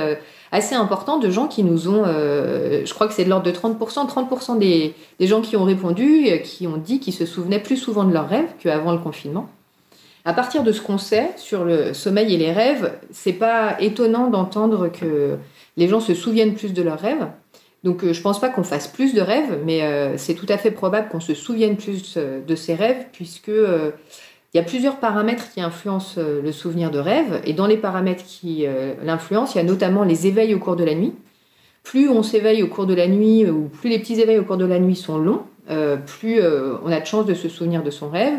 assez 0.52 0.74
important 0.74 1.18
de 1.18 1.30
gens 1.30 1.46
qui 1.46 1.62
nous 1.62 1.88
ont, 1.88 2.04
euh, 2.06 2.82
je 2.84 2.94
crois 2.94 3.06
que 3.06 3.14
c'est 3.14 3.24
de 3.24 3.28
l'ordre 3.28 3.46
de 3.46 3.52
30%, 3.52 4.08
30% 4.08 4.58
des, 4.58 4.94
des, 5.18 5.26
gens 5.26 5.40
qui 5.40 5.56
ont 5.56 5.64
répondu, 5.64 6.26
euh, 6.28 6.38
qui 6.38 6.66
ont 6.66 6.76
dit 6.76 7.00
qu'ils 7.00 7.14
se 7.14 7.26
souvenaient 7.26 7.58
plus 7.58 7.76
souvent 7.76 8.04
de 8.04 8.12
leurs 8.12 8.28
rêves 8.28 8.50
qu'avant 8.58 8.92
le 8.92 8.98
confinement. 8.98 9.48
À 10.24 10.32
partir 10.32 10.62
de 10.62 10.72
ce 10.72 10.80
qu'on 10.80 10.98
sait 10.98 11.30
sur 11.36 11.64
le 11.64 11.94
sommeil 11.94 12.34
et 12.34 12.38
les 12.38 12.52
rêves, 12.52 12.92
c'est 13.10 13.32
pas 13.32 13.80
étonnant 13.80 14.28
d'entendre 14.28 14.88
que 14.88 15.36
les 15.76 15.88
gens 15.88 16.00
se 16.00 16.14
souviennent 16.14 16.54
plus 16.54 16.72
de 16.72 16.82
leurs 16.82 17.00
rêves. 17.00 17.26
Donc 17.84 18.02
euh, 18.02 18.12
je 18.12 18.20
pense 18.20 18.40
pas 18.40 18.48
qu'on 18.48 18.64
fasse 18.64 18.88
plus 18.88 19.14
de 19.14 19.20
rêves, 19.20 19.60
mais 19.64 19.80
c'est 20.18 20.34
tout 20.34 20.46
à 20.48 20.58
fait 20.58 20.70
probable 20.70 21.08
qu'on 21.08 21.20
se 21.20 21.34
souvienne 21.34 21.76
plus 21.76 22.16
de 22.16 22.54
ces 22.54 22.74
rêves, 22.74 23.06
puisque 23.12 23.50
il 24.54 24.56
y 24.56 24.60
a 24.60 24.62
plusieurs 24.62 24.96
paramètres 24.96 25.50
qui 25.52 25.60
influencent 25.60 26.14
euh, 26.18 26.40
le 26.40 26.52
souvenir 26.52 26.90
de 26.90 26.98
rêve, 26.98 27.42
et 27.44 27.52
dans 27.52 27.66
les 27.66 27.76
paramètres 27.76 28.24
qui 28.24 28.66
euh, 28.66 28.94
l'influencent, 29.04 29.52
il 29.54 29.58
y 29.58 29.60
a 29.60 29.64
notamment 29.64 30.04
les 30.04 30.26
éveils 30.26 30.54
au 30.54 30.58
cours 30.58 30.76
de 30.76 30.84
la 30.84 30.94
nuit. 30.94 31.12
Plus 31.82 32.08
on 32.08 32.22
s'éveille 32.22 32.62
au 32.62 32.68
cours 32.68 32.86
de 32.86 32.94
la 32.94 33.08
nuit, 33.08 33.48
ou 33.48 33.68
plus 33.68 33.90
les 33.90 33.98
petits 33.98 34.20
éveils 34.20 34.38
au 34.38 34.44
cours 34.44 34.56
de 34.56 34.64
la 34.64 34.78
nuit 34.78 34.96
sont 34.96 35.18
longs, 35.18 35.42
euh, 35.70 35.96
plus 35.96 36.40
on 36.82 36.90
a 36.90 37.00
de 37.00 37.06
chances 37.06 37.26
de 37.26 37.34
se 37.34 37.48
souvenir 37.48 37.82
de 37.82 37.90
son 37.90 38.08
rêve. 38.08 38.34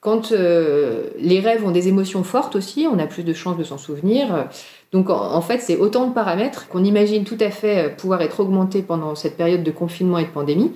Quand 0.00 0.32
les 0.32 1.40
rêves 1.40 1.64
ont 1.64 1.70
des 1.70 1.88
émotions 1.88 2.24
fortes 2.24 2.56
aussi, 2.56 2.86
on 2.90 2.98
a 2.98 3.06
plus 3.06 3.22
de 3.22 3.32
chances 3.32 3.56
de 3.56 3.64
s'en 3.64 3.78
souvenir. 3.78 4.48
Donc 4.92 5.08
en, 5.08 5.40
fait, 5.40 5.60
c'est 5.60 5.78
autant 5.78 6.06
de 6.06 6.12
paramètres 6.12 6.68
qu'on 6.68 6.84
imagine 6.84 7.24
tout 7.24 7.38
à 7.40 7.50
fait 7.50 7.96
pouvoir 7.96 8.20
être 8.20 8.40
augmentés 8.40 8.82
pendant 8.82 9.14
cette 9.14 9.38
période 9.38 9.62
de 9.62 9.70
confinement 9.70 10.18
et 10.18 10.24
de 10.24 10.28
pandémie 10.28 10.72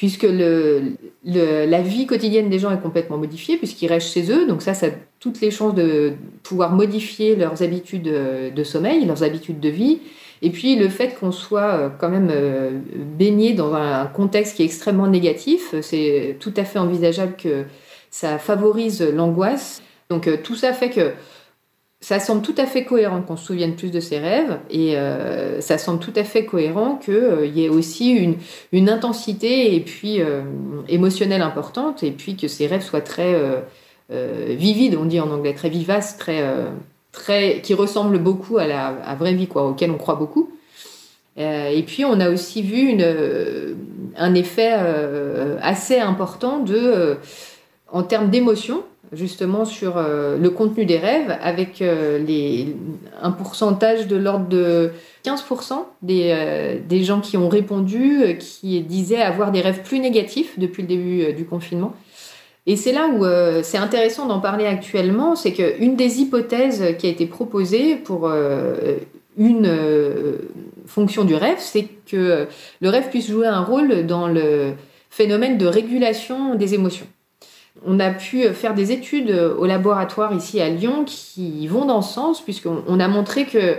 puisque 0.00 0.22
la 0.22 1.82
vie 1.82 2.06
quotidienne 2.06 2.48
des 2.48 2.58
gens 2.58 2.70
est 2.70 2.80
complètement 2.80 3.18
modifiée, 3.18 3.58
puisqu'ils 3.58 3.86
restent 3.86 4.14
chez 4.14 4.32
eux. 4.32 4.46
Donc 4.46 4.62
ça, 4.62 4.72
ça 4.72 4.86
a 4.86 4.90
toutes 5.18 5.42
les 5.42 5.50
chances 5.50 5.74
de 5.74 6.14
pouvoir 6.42 6.72
modifier 6.72 7.36
leurs 7.36 7.62
habitudes 7.62 8.10
de 8.54 8.64
sommeil, 8.64 9.04
leurs 9.04 9.22
habitudes 9.24 9.60
de 9.60 9.68
vie. 9.68 9.98
Et 10.40 10.48
puis 10.48 10.76
le 10.76 10.88
fait 10.88 11.18
qu'on 11.20 11.32
soit 11.32 11.74
euh, 11.74 11.88
quand 11.98 12.08
même 12.08 12.30
euh, 12.32 12.70
baigné 13.18 13.52
dans 13.52 13.74
un 13.74 14.06
contexte 14.06 14.56
qui 14.56 14.62
est 14.62 14.64
extrêmement 14.64 15.06
négatif, 15.06 15.74
c'est 15.82 16.38
tout 16.40 16.54
à 16.56 16.64
fait 16.64 16.78
envisageable 16.78 17.34
que 17.36 17.64
ça 18.10 18.38
favorise 18.38 19.02
l'angoisse. 19.02 19.82
Donc 20.08 20.28
euh, 20.28 20.38
tout 20.42 20.54
ça 20.54 20.72
fait 20.72 20.88
que 20.88 21.12
ça 22.00 22.18
semble 22.18 22.40
tout 22.40 22.54
à 22.56 22.64
fait 22.64 22.84
cohérent 22.84 23.20
qu'on 23.20 23.36
se 23.36 23.44
souvienne 23.44 23.76
plus 23.76 23.90
de 23.90 24.00
ses 24.00 24.18
rêves 24.18 24.58
et 24.70 24.96
euh, 24.96 25.60
ça 25.60 25.76
semble 25.76 26.00
tout 26.00 26.12
à 26.16 26.24
fait 26.24 26.46
cohérent 26.46 26.96
qu'il 26.96 27.14
euh, 27.14 27.46
y 27.46 27.64
ait 27.64 27.68
aussi 27.68 28.10
une, 28.10 28.36
une, 28.72 28.88
intensité 28.88 29.74
et 29.74 29.80
puis 29.80 30.22
euh, 30.22 30.40
émotionnelle 30.88 31.42
importante 31.42 32.02
et 32.02 32.10
puis 32.10 32.36
que 32.36 32.48
ces 32.48 32.66
rêves 32.66 32.82
soient 32.82 33.02
très 33.02 33.36
vivides, 34.10 34.96
on 35.00 35.04
dit 35.04 35.20
en 35.20 35.30
anglais, 35.30 35.54
très 35.54 35.68
vivaces, 35.68 36.16
très, 36.16 36.42
très, 37.12 37.60
qui 37.60 37.74
ressemblent 37.74 38.18
beaucoup 38.18 38.58
à 38.58 38.66
la 38.66 38.88
à 38.88 39.14
vraie 39.14 39.34
vie, 39.34 39.46
quoi, 39.46 39.68
auquel 39.68 39.92
on 39.92 39.98
croit 39.98 40.16
beaucoup. 40.16 40.50
et 41.36 41.84
puis 41.86 42.04
on 42.04 42.18
a 42.18 42.28
aussi 42.28 42.62
vu 42.62 42.88
une, 42.88 43.76
un 44.16 44.34
effet 44.34 44.72
assez 45.62 46.00
important 46.00 46.58
de, 46.58 47.18
en 47.92 48.02
termes 48.02 48.30
d'émotion 48.30 48.82
justement 49.12 49.64
sur 49.64 49.96
euh, 49.96 50.38
le 50.38 50.50
contenu 50.50 50.84
des 50.84 50.98
rêves 50.98 51.36
avec 51.42 51.82
euh, 51.82 52.20
un 53.20 53.32
pourcentage 53.32 54.06
de 54.06 54.16
l'ordre 54.16 54.46
de 54.48 54.90
15% 55.24 55.84
des, 56.02 56.30
euh, 56.32 56.78
des, 56.88 57.02
gens 57.02 57.20
qui 57.20 57.36
ont 57.36 57.48
répondu 57.48 58.38
qui 58.38 58.80
disaient 58.82 59.20
avoir 59.20 59.50
des 59.50 59.60
rêves 59.60 59.82
plus 59.82 59.98
négatifs 59.98 60.58
depuis 60.58 60.82
le 60.82 60.88
début 60.88 61.32
du 61.32 61.44
confinement. 61.44 61.94
Et 62.66 62.76
c'est 62.76 62.92
là 62.92 63.08
où 63.08 63.24
c'est 63.62 63.78
intéressant 63.78 64.26
d'en 64.26 64.38
parler 64.38 64.66
actuellement, 64.66 65.34
c'est 65.34 65.52
qu'une 65.52 65.96
des 65.96 66.20
hypothèses 66.20 66.94
qui 66.98 67.06
a 67.06 67.10
été 67.10 67.26
proposée 67.26 67.96
pour 67.96 68.30
une 69.38 70.38
fonction 70.86 71.24
du 71.24 71.34
rêve, 71.34 71.56
c'est 71.58 71.88
que 72.06 72.46
le 72.80 72.88
rêve 72.88 73.08
puisse 73.08 73.28
jouer 73.28 73.46
un 73.46 73.62
rôle 73.62 74.06
dans 74.06 74.28
le 74.28 74.74
phénomène 75.08 75.56
de 75.56 75.66
régulation 75.66 76.54
des 76.54 76.74
émotions. 76.74 77.06
On 77.86 77.98
a 78.00 78.10
pu 78.10 78.42
faire 78.52 78.74
des 78.74 78.92
études 78.92 79.30
au 79.30 79.66
laboratoire 79.66 80.34
ici 80.34 80.60
à 80.60 80.68
Lyon 80.68 81.04
qui 81.04 81.66
vont 81.66 81.86
dans 81.86 82.02
ce 82.02 82.14
sens, 82.14 82.40
puisqu'on 82.42 83.00
a 83.00 83.08
montré 83.08 83.46
que 83.46 83.76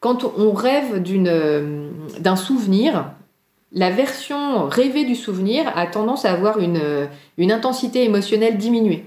quand 0.00 0.24
on 0.36 0.52
rêve 0.52 1.02
d'un 1.02 2.36
souvenir, 2.36 3.12
la 3.72 3.90
version 3.90 4.66
rêvée 4.66 5.04
du 5.04 5.14
souvenir 5.14 5.70
a 5.76 5.86
tendance 5.86 6.24
à 6.24 6.32
avoir 6.32 6.58
une, 6.58 7.08
une 7.38 7.52
intensité 7.52 8.04
émotionnelle 8.04 8.56
diminuée. 8.56 9.04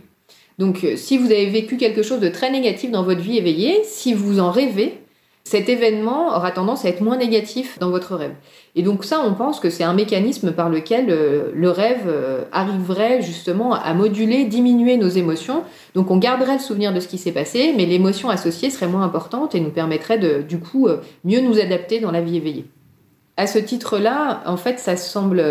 Donc 0.57 0.85
si 0.95 1.17
vous 1.17 1.27
avez 1.27 1.47
vécu 1.47 1.77
quelque 1.77 2.03
chose 2.03 2.19
de 2.19 2.29
très 2.29 2.51
négatif 2.51 2.91
dans 2.91 3.03
votre 3.03 3.21
vie 3.21 3.37
éveillée, 3.37 3.81
si 3.83 4.13
vous 4.13 4.39
en 4.39 4.51
rêvez, 4.51 4.99
cet 5.43 5.67
événement 5.67 6.35
aura 6.35 6.51
tendance 6.51 6.85
à 6.85 6.89
être 6.89 7.01
moins 7.01 7.17
négatif 7.17 7.79
dans 7.79 7.89
votre 7.89 8.15
rêve. 8.15 8.33
Et 8.75 8.83
donc 8.83 9.03
ça, 9.03 9.23
on 9.25 9.33
pense 9.33 9.59
que 9.59 9.71
c'est 9.71 9.83
un 9.83 9.93
mécanisme 9.93 10.51
par 10.51 10.69
lequel 10.69 11.07
euh, 11.09 11.49
le 11.55 11.71
rêve 11.71 12.03
euh, 12.05 12.43
arriverait 12.51 13.21
justement 13.21 13.73
à 13.73 13.93
moduler, 13.93 14.45
diminuer 14.45 14.97
nos 14.97 15.07
émotions. 15.07 15.63
Donc 15.95 16.11
on 16.11 16.17
garderait 16.17 16.53
le 16.53 16.59
souvenir 16.59 16.93
de 16.93 16.99
ce 16.99 17.07
qui 17.07 17.17
s'est 17.17 17.31
passé, 17.31 17.73
mais 17.75 17.85
l'émotion 17.85 18.29
associée 18.29 18.69
serait 18.69 18.87
moins 18.87 19.01
importante 19.01 19.55
et 19.55 19.59
nous 19.59 19.71
permettrait 19.71 20.19
de, 20.19 20.43
du 20.43 20.59
coup, 20.59 20.87
euh, 20.87 20.97
mieux 21.23 21.41
nous 21.41 21.59
adapter 21.59 21.99
dans 21.99 22.11
la 22.11 22.21
vie 22.21 22.37
éveillée. 22.37 22.65
À 23.37 23.47
ce 23.47 23.57
titre-là, 23.57 24.43
en 24.45 24.57
fait, 24.57 24.79
ça 24.79 24.97
semble 24.97 25.41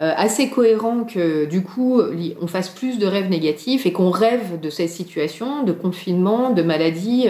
assez 0.00 0.50
cohérent 0.50 1.04
que 1.04 1.44
du 1.44 1.62
coup, 1.62 2.02
on 2.42 2.48
fasse 2.48 2.68
plus 2.68 2.98
de 2.98 3.06
rêves 3.06 3.30
négatifs 3.30 3.86
et 3.86 3.92
qu'on 3.92 4.10
rêve 4.10 4.58
de 4.60 4.68
cette 4.68 4.90
situation, 4.90 5.62
de 5.62 5.70
confinement, 5.70 6.50
de 6.50 6.62
maladie 6.62 7.28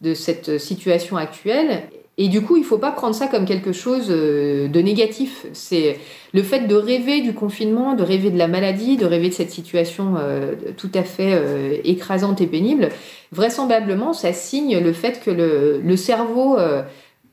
de 0.00 0.14
cette 0.14 0.58
situation 0.58 1.16
actuelle. 1.16 1.88
Et 2.18 2.28
du 2.28 2.40
coup, 2.40 2.56
il 2.56 2.60
ne 2.60 2.64
faut 2.64 2.78
pas 2.78 2.92
prendre 2.92 3.14
ça 3.14 3.26
comme 3.26 3.44
quelque 3.44 3.72
chose 3.72 4.06
euh, 4.08 4.68
de 4.68 4.80
négatif. 4.80 5.46
C'est 5.52 5.98
le 6.32 6.42
fait 6.42 6.60
de 6.60 6.74
rêver 6.74 7.20
du 7.20 7.34
confinement, 7.34 7.94
de 7.94 8.02
rêver 8.02 8.30
de 8.30 8.38
la 8.38 8.48
maladie, 8.48 8.96
de 8.96 9.04
rêver 9.04 9.28
de 9.28 9.34
cette 9.34 9.50
situation 9.50 10.14
euh, 10.16 10.54
tout 10.78 10.90
à 10.94 11.02
fait 11.02 11.34
euh, 11.34 11.76
écrasante 11.84 12.40
et 12.40 12.46
pénible. 12.46 12.88
Vraisemblablement, 13.32 14.14
ça 14.14 14.32
signe 14.32 14.78
le 14.78 14.92
fait 14.94 15.20
que 15.22 15.30
le, 15.30 15.80
le 15.82 15.96
cerveau 15.96 16.56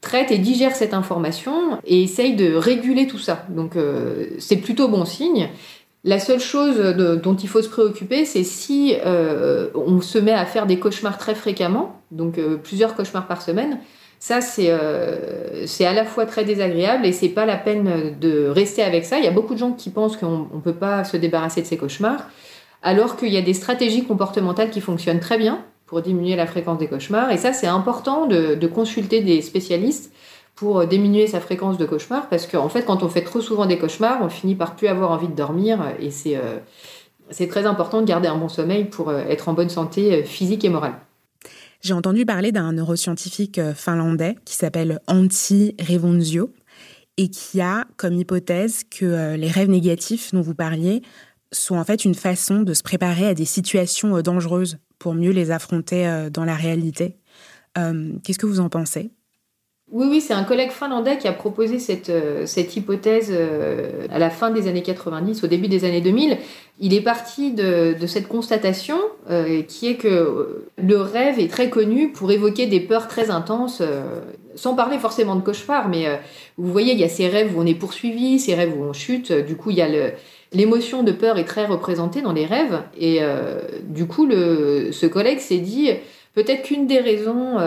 traite 0.01 0.32
et 0.32 0.38
digère 0.38 0.75
cette 0.75 0.93
information 0.93 1.79
et 1.86 2.03
essaye 2.03 2.36
de 2.36 2.55
réguler 2.55 3.08
tout 3.08 3.20
ça. 3.20 3.46
Donc, 3.50 3.74
c'est 4.39 4.58
plutôt 4.58 4.88
bon 4.88 5.05
signe. 5.05 5.50
La 6.05 6.19
seule 6.19 6.41
chose 6.41 6.77
dont 6.77 7.36
il 7.36 7.48
faut 7.48 7.62
se 7.62 7.69
préoccuper, 7.69 8.25
c'est 8.25 8.43
si 8.43 8.93
euh, 9.05 9.69
on 9.74 10.01
se 10.01 10.17
met 10.17 10.33
à 10.33 10.45
faire 10.45 10.65
des 10.65 10.77
cauchemars 10.77 11.17
très 11.17 11.33
fréquemment, 11.33 12.01
donc 12.12 12.38
euh, 12.38 12.57
plusieurs 12.57 12.95
cauchemars 12.95 13.25
par 13.25 13.41
semaine. 13.41 13.79
Ça, 14.19 14.39
euh, 14.60 15.63
c'est 15.65 15.86
à 15.86 15.93
la 15.93 16.03
fois 16.03 16.25
très 16.25 16.43
désagréable 16.43 17.05
et 17.05 17.13
c'est 17.13 17.29
pas 17.29 17.45
la 17.45 17.55
peine 17.55 18.17
de 18.19 18.48
rester 18.48 18.83
avec 18.83 19.05
ça. 19.05 19.17
Il 19.17 19.24
y 19.24 19.27
a 19.27 19.31
beaucoup 19.31 19.53
de 19.53 19.60
gens 19.60 19.72
qui 19.72 19.89
pensent 19.89 20.17
qu'on 20.17 20.50
ne 20.53 20.62
peut 20.62 20.74
pas 20.74 21.05
se 21.05 21.15
débarrasser 21.15 21.62
de 21.62 21.67
ces 21.67 21.77
cauchemars, 21.77 22.27
alors 22.81 23.15
qu'il 23.15 23.31
y 23.31 23.38
a 23.38 23.41
des 23.41 23.53
stratégies 23.53 24.03
comportementales 24.03 24.72
qui 24.72 24.81
fonctionnent 24.81 25.22
très 25.22 25.38
bien 25.38 25.63
pour 25.86 26.01
diminuer 26.01 26.36
la 26.36 26.48
fréquence 26.48 26.79
des 26.79 26.88
cauchemars. 26.88 27.31
Et 27.31 27.38
ça, 27.38 27.53
c'est 27.53 27.67
important 27.67 28.25
de 28.25 28.67
consulter 28.67 29.22
des 29.22 29.41
spécialistes 29.41 30.12
pour 30.55 30.86
diminuer 30.86 31.27
sa 31.27 31.39
fréquence 31.39 31.77
de 31.77 31.86
cauchemar 31.86 32.29
parce 32.29 32.45
qu'en 32.48 32.69
fait 32.69 32.83
quand 32.83 33.03
on 33.03 33.10
fait 33.10 33.24
trop 33.24 33.41
souvent 33.41 33.65
des 33.65 33.77
cauchemars 33.77 34.19
on 34.22 34.29
finit 34.29 34.55
par 34.55 34.75
plus 34.75 34.88
avoir 34.88 35.12
envie 35.12 35.27
de 35.27 35.36
dormir 35.36 35.79
et 36.00 36.12
c'est 36.12 36.38
euh, 36.38 36.60
c'est 37.29 37.48
très 37.48 37.65
important 37.65 38.01
de 38.01 38.05
garder 38.05 38.27
un 38.27 38.38
bon 38.38 38.50
sommeil 38.50 38.86
pour 38.86 39.10
euh, 39.10 39.24
être 39.29 39.50
en 39.50 39.53
bonne 39.53 39.69
santé 39.69 40.13
euh, 40.13 40.24
physique 40.24 40.63
et 40.65 40.69
morale. 40.69 40.95
J'ai 41.81 41.93
entendu 41.93 42.25
parler 42.25 42.51
d'un 42.51 42.74
neuroscientifique 42.74 43.60
finlandais 43.74 44.36
qui 44.45 44.55
s'appelle 44.55 45.00
Antti 45.07 45.75
Revonzio 45.81 46.53
et 47.17 47.29
qui 47.29 47.60
a 47.60 47.86
comme 47.98 48.13
hypothèse 48.13 48.83
que 48.89 49.36
les 49.36 49.50
rêves 49.50 49.69
négatifs 49.69 50.33
dont 50.33 50.39
vous 50.39 50.55
parliez 50.55 51.01
sont 51.51 51.75
en 51.75 51.83
fait 51.83 52.05
une 52.05 52.15
façon 52.15 52.62
de 52.62 52.74
se 52.74 52.83
préparer 52.83 53.27
à 53.27 53.33
des 53.33 53.43
situations 53.43 54.22
dangereuses 54.22 54.77
pour 54.98 55.13
mieux 55.13 55.31
les 55.31 55.51
affronter 55.51 56.29
dans 56.31 56.45
la 56.45 56.55
réalité. 56.55 57.17
Qu'est-ce 57.75 58.39
que 58.39 58.45
vous 58.45 58.62
en 58.62 58.69
pensez? 58.69 59.12
Oui, 59.93 60.07
oui, 60.09 60.21
c'est 60.21 60.33
un 60.33 60.43
collègue 60.43 60.71
finlandais 60.71 61.19
qui 61.19 61.27
a 61.27 61.33
proposé 61.33 61.77
cette, 61.77 62.09
euh, 62.09 62.47
cette 62.47 62.75
hypothèse 62.75 63.29
euh, 63.31 64.07
à 64.09 64.17
la 64.17 64.31
fin 64.31 64.50
des 64.50 64.67
années 64.67 64.81
90, 64.81 65.43
au 65.43 65.47
début 65.47 65.67
des 65.67 65.85
années 65.85 66.01
2000. 66.01 66.39
Il 66.79 66.95
est 66.95 67.01
parti 67.01 67.51
de, 67.51 67.93
de 67.93 68.07
cette 68.07 68.27
constatation 68.27 68.97
euh, 69.29 69.62
qui 69.62 69.88
est 69.88 69.97
que 69.97 70.65
le 70.77 70.97
rêve 70.97 71.38
est 71.38 71.47
très 71.47 71.69
connu 71.69 72.12
pour 72.12 72.31
évoquer 72.31 72.65
des 72.65 72.79
peurs 72.79 73.07
très 73.07 73.29
intenses, 73.29 73.83
sans 74.55 74.73
parler 74.73 74.97
forcément 74.97 75.35
de 75.35 75.41
cauchemar, 75.41 75.88
mais 75.88 76.07
vous 76.57 76.71
voyez, 76.71 76.93
il 76.93 77.00
y 77.00 77.03
a 77.03 77.09
ces 77.09 77.27
rêves 77.27 77.55
où 77.55 77.62
on 77.62 77.65
est 77.67 77.75
poursuivi, 77.75 78.39
ces 78.39 78.55
rêves 78.55 78.73
où 78.75 78.83
on 78.83 78.93
chute. 78.93 79.31
Du 79.31 79.55
coup, 79.55 79.69
il 79.69 79.77
y 79.77 79.83
a 79.83 79.88
l'émotion 80.53 81.03
de 81.03 81.12
peur 81.12 81.38
est 81.38 81.45
très 81.45 81.67
représentée 81.67 82.23
dans 82.23 82.33
les 82.33 82.47
rêves. 82.47 82.81
Et 83.00 83.19
du 83.83 84.07
coup, 84.07 84.27
ce 84.29 85.05
collègue 85.05 85.39
s'est 85.39 85.59
dit, 85.59 85.91
peut-être 86.33 86.63
qu'une 86.63 86.88
des 86.88 87.00
raisons 87.00 87.59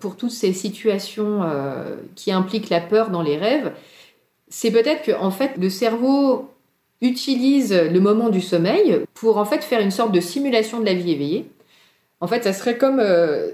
pour 0.00 0.16
toutes 0.16 0.30
ces 0.30 0.52
situations 0.52 1.42
euh, 1.42 1.96
qui 2.14 2.32
impliquent 2.32 2.70
la 2.70 2.80
peur 2.80 3.10
dans 3.10 3.22
les 3.22 3.36
rêves, 3.36 3.72
c'est 4.48 4.70
peut-être 4.70 5.02
que 5.02 5.12
en 5.12 5.30
fait 5.30 5.52
le 5.58 5.70
cerveau 5.70 6.48
utilise 7.00 7.72
le 7.72 8.00
moment 8.00 8.30
du 8.30 8.40
sommeil 8.40 9.00
pour 9.14 9.36
en 9.36 9.44
fait 9.44 9.62
faire 9.62 9.80
une 9.80 9.90
sorte 9.90 10.12
de 10.12 10.20
simulation 10.20 10.80
de 10.80 10.86
la 10.86 10.94
vie 10.94 11.12
éveillée. 11.12 11.46
En 12.20 12.26
fait, 12.26 12.44
ça 12.44 12.52
serait 12.52 12.78
comme 12.78 13.00
euh, 13.00 13.50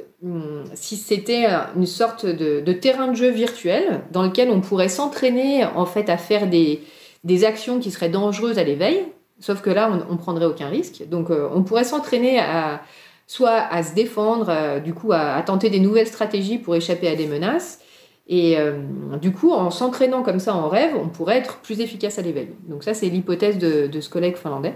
si 0.75 0.97
c'était 0.97 1.47
une 1.75 1.87
sorte 1.87 2.26
de, 2.26 2.73
terrain 2.73 3.09
de 3.09 3.14
jeu 3.14 3.30
virtuel 3.30 4.02
dans 4.12 4.23
lequel 4.23 4.50
on 4.50 4.61
pourrait 4.61 4.88
s'entraîner 4.88 5.64
en 5.64 5.87
fait 5.87 6.09
à 6.09 6.18
faire 6.18 6.47
des, 6.47 6.82
des 7.25 7.44
actions 7.44 7.80
qui 7.80 7.90
seraient 7.90 8.11
dangereuses 8.11 8.59
à 8.59 8.64
l'éveil, 8.64 9.06
sauf 9.40 9.62
que 9.62 9.70
là 9.70 9.90
on, 9.90 10.14
on 10.14 10.16
prendrait 10.16 10.44
aucun 10.44 10.68
risque. 10.68 11.02
Donc 11.09 11.30
euh, 11.30 11.49
on 11.54 11.62
pourrait 11.62 11.85
s'entraîner 11.85 12.38
à, 12.38 12.82
soit 13.30 13.58
à 13.58 13.84
se 13.84 13.94
défendre, 13.94 14.49
euh, 14.49 14.80
du 14.80 14.92
coup 14.92 15.12
à, 15.12 15.40
tenter 15.42 15.70
des 15.70 15.78
nouvelles 15.78 16.08
stratégies 16.08 16.58
pour 16.58 16.75
échapper 16.75 17.06
à 17.06 17.14
des 17.14 17.28
menaces. 17.28 17.78
Et 18.26 18.58
euh, 18.58 18.80
du 19.22 19.30
coup, 19.30 19.52
en 19.52 19.70
s'entraînant 19.70 20.25
comme 20.25 20.40
ça 20.40 20.52
en 20.52 20.68
rêve, 20.68 20.96
on 21.00 21.06
pourrait 21.08 21.37
être 21.37 21.58
plus 21.58 21.78
efficace 21.78 22.18
à 22.18 22.22
l'éveil. 22.22 22.49
Donc 22.68 22.82
ça, 22.82 22.92
c'est 22.92 23.08
l'hypothèse 23.08 23.56
de, 23.56 24.00
ce 24.00 24.08
collègue 24.08 24.37
finlandais. 24.37 24.75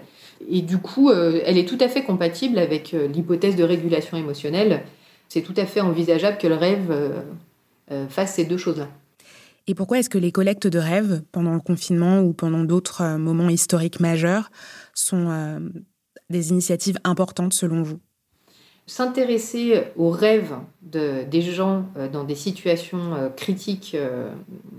Et 0.48 0.62
du 0.62 0.78
coup, 0.78 1.10
euh, 1.10 1.40
elle 1.44 1.58
est 1.58 1.68
tout 1.68 1.78
à 1.80 1.88
fait 1.88 2.04
compatible 2.04 2.60
avec 2.60 2.92
l'hypothèse 2.92 3.56
de 3.56 3.64
régulation 3.64 4.16
émotionnelle. 4.16 4.82
C'est 5.28 5.42
tout 5.42 5.54
à 5.56 5.66
fait 5.66 5.80
envisageable 5.80 6.38
que 6.38 6.46
le 6.46 6.54
rêve 6.54 6.92
fasse 8.08 8.34
ces 8.34 8.44
deux 8.44 8.56
choses-là. 8.56 8.88
Et 9.66 9.74
pourquoi 9.74 9.98
est-ce 9.98 10.10
que 10.10 10.18
les 10.18 10.30
collectes 10.30 10.68
de 10.68 10.78
rêves, 10.78 11.22
pendant 11.32 11.54
le 11.54 11.60
confinement 11.60 12.20
ou 12.20 12.32
pendant 12.34 12.62
d'autres 12.62 13.16
moments 13.16 13.48
historiques 13.48 13.98
majeurs, 13.98 14.50
sont 14.94 15.60
des 16.30 16.50
initiatives 16.50 16.98
importantes 17.02 17.52
selon 17.52 17.82
vous? 17.82 17.98
S'intéresser 18.86 19.82
aux 19.96 20.10
rêves 20.10 20.54
de, 20.82 21.24
des 21.30 21.40
gens 21.40 21.86
euh, 21.96 22.08
dans 22.08 22.24
des 22.24 22.34
situations 22.34 23.14
euh, 23.14 23.28
critiques, 23.30 23.92
euh, 23.94 24.28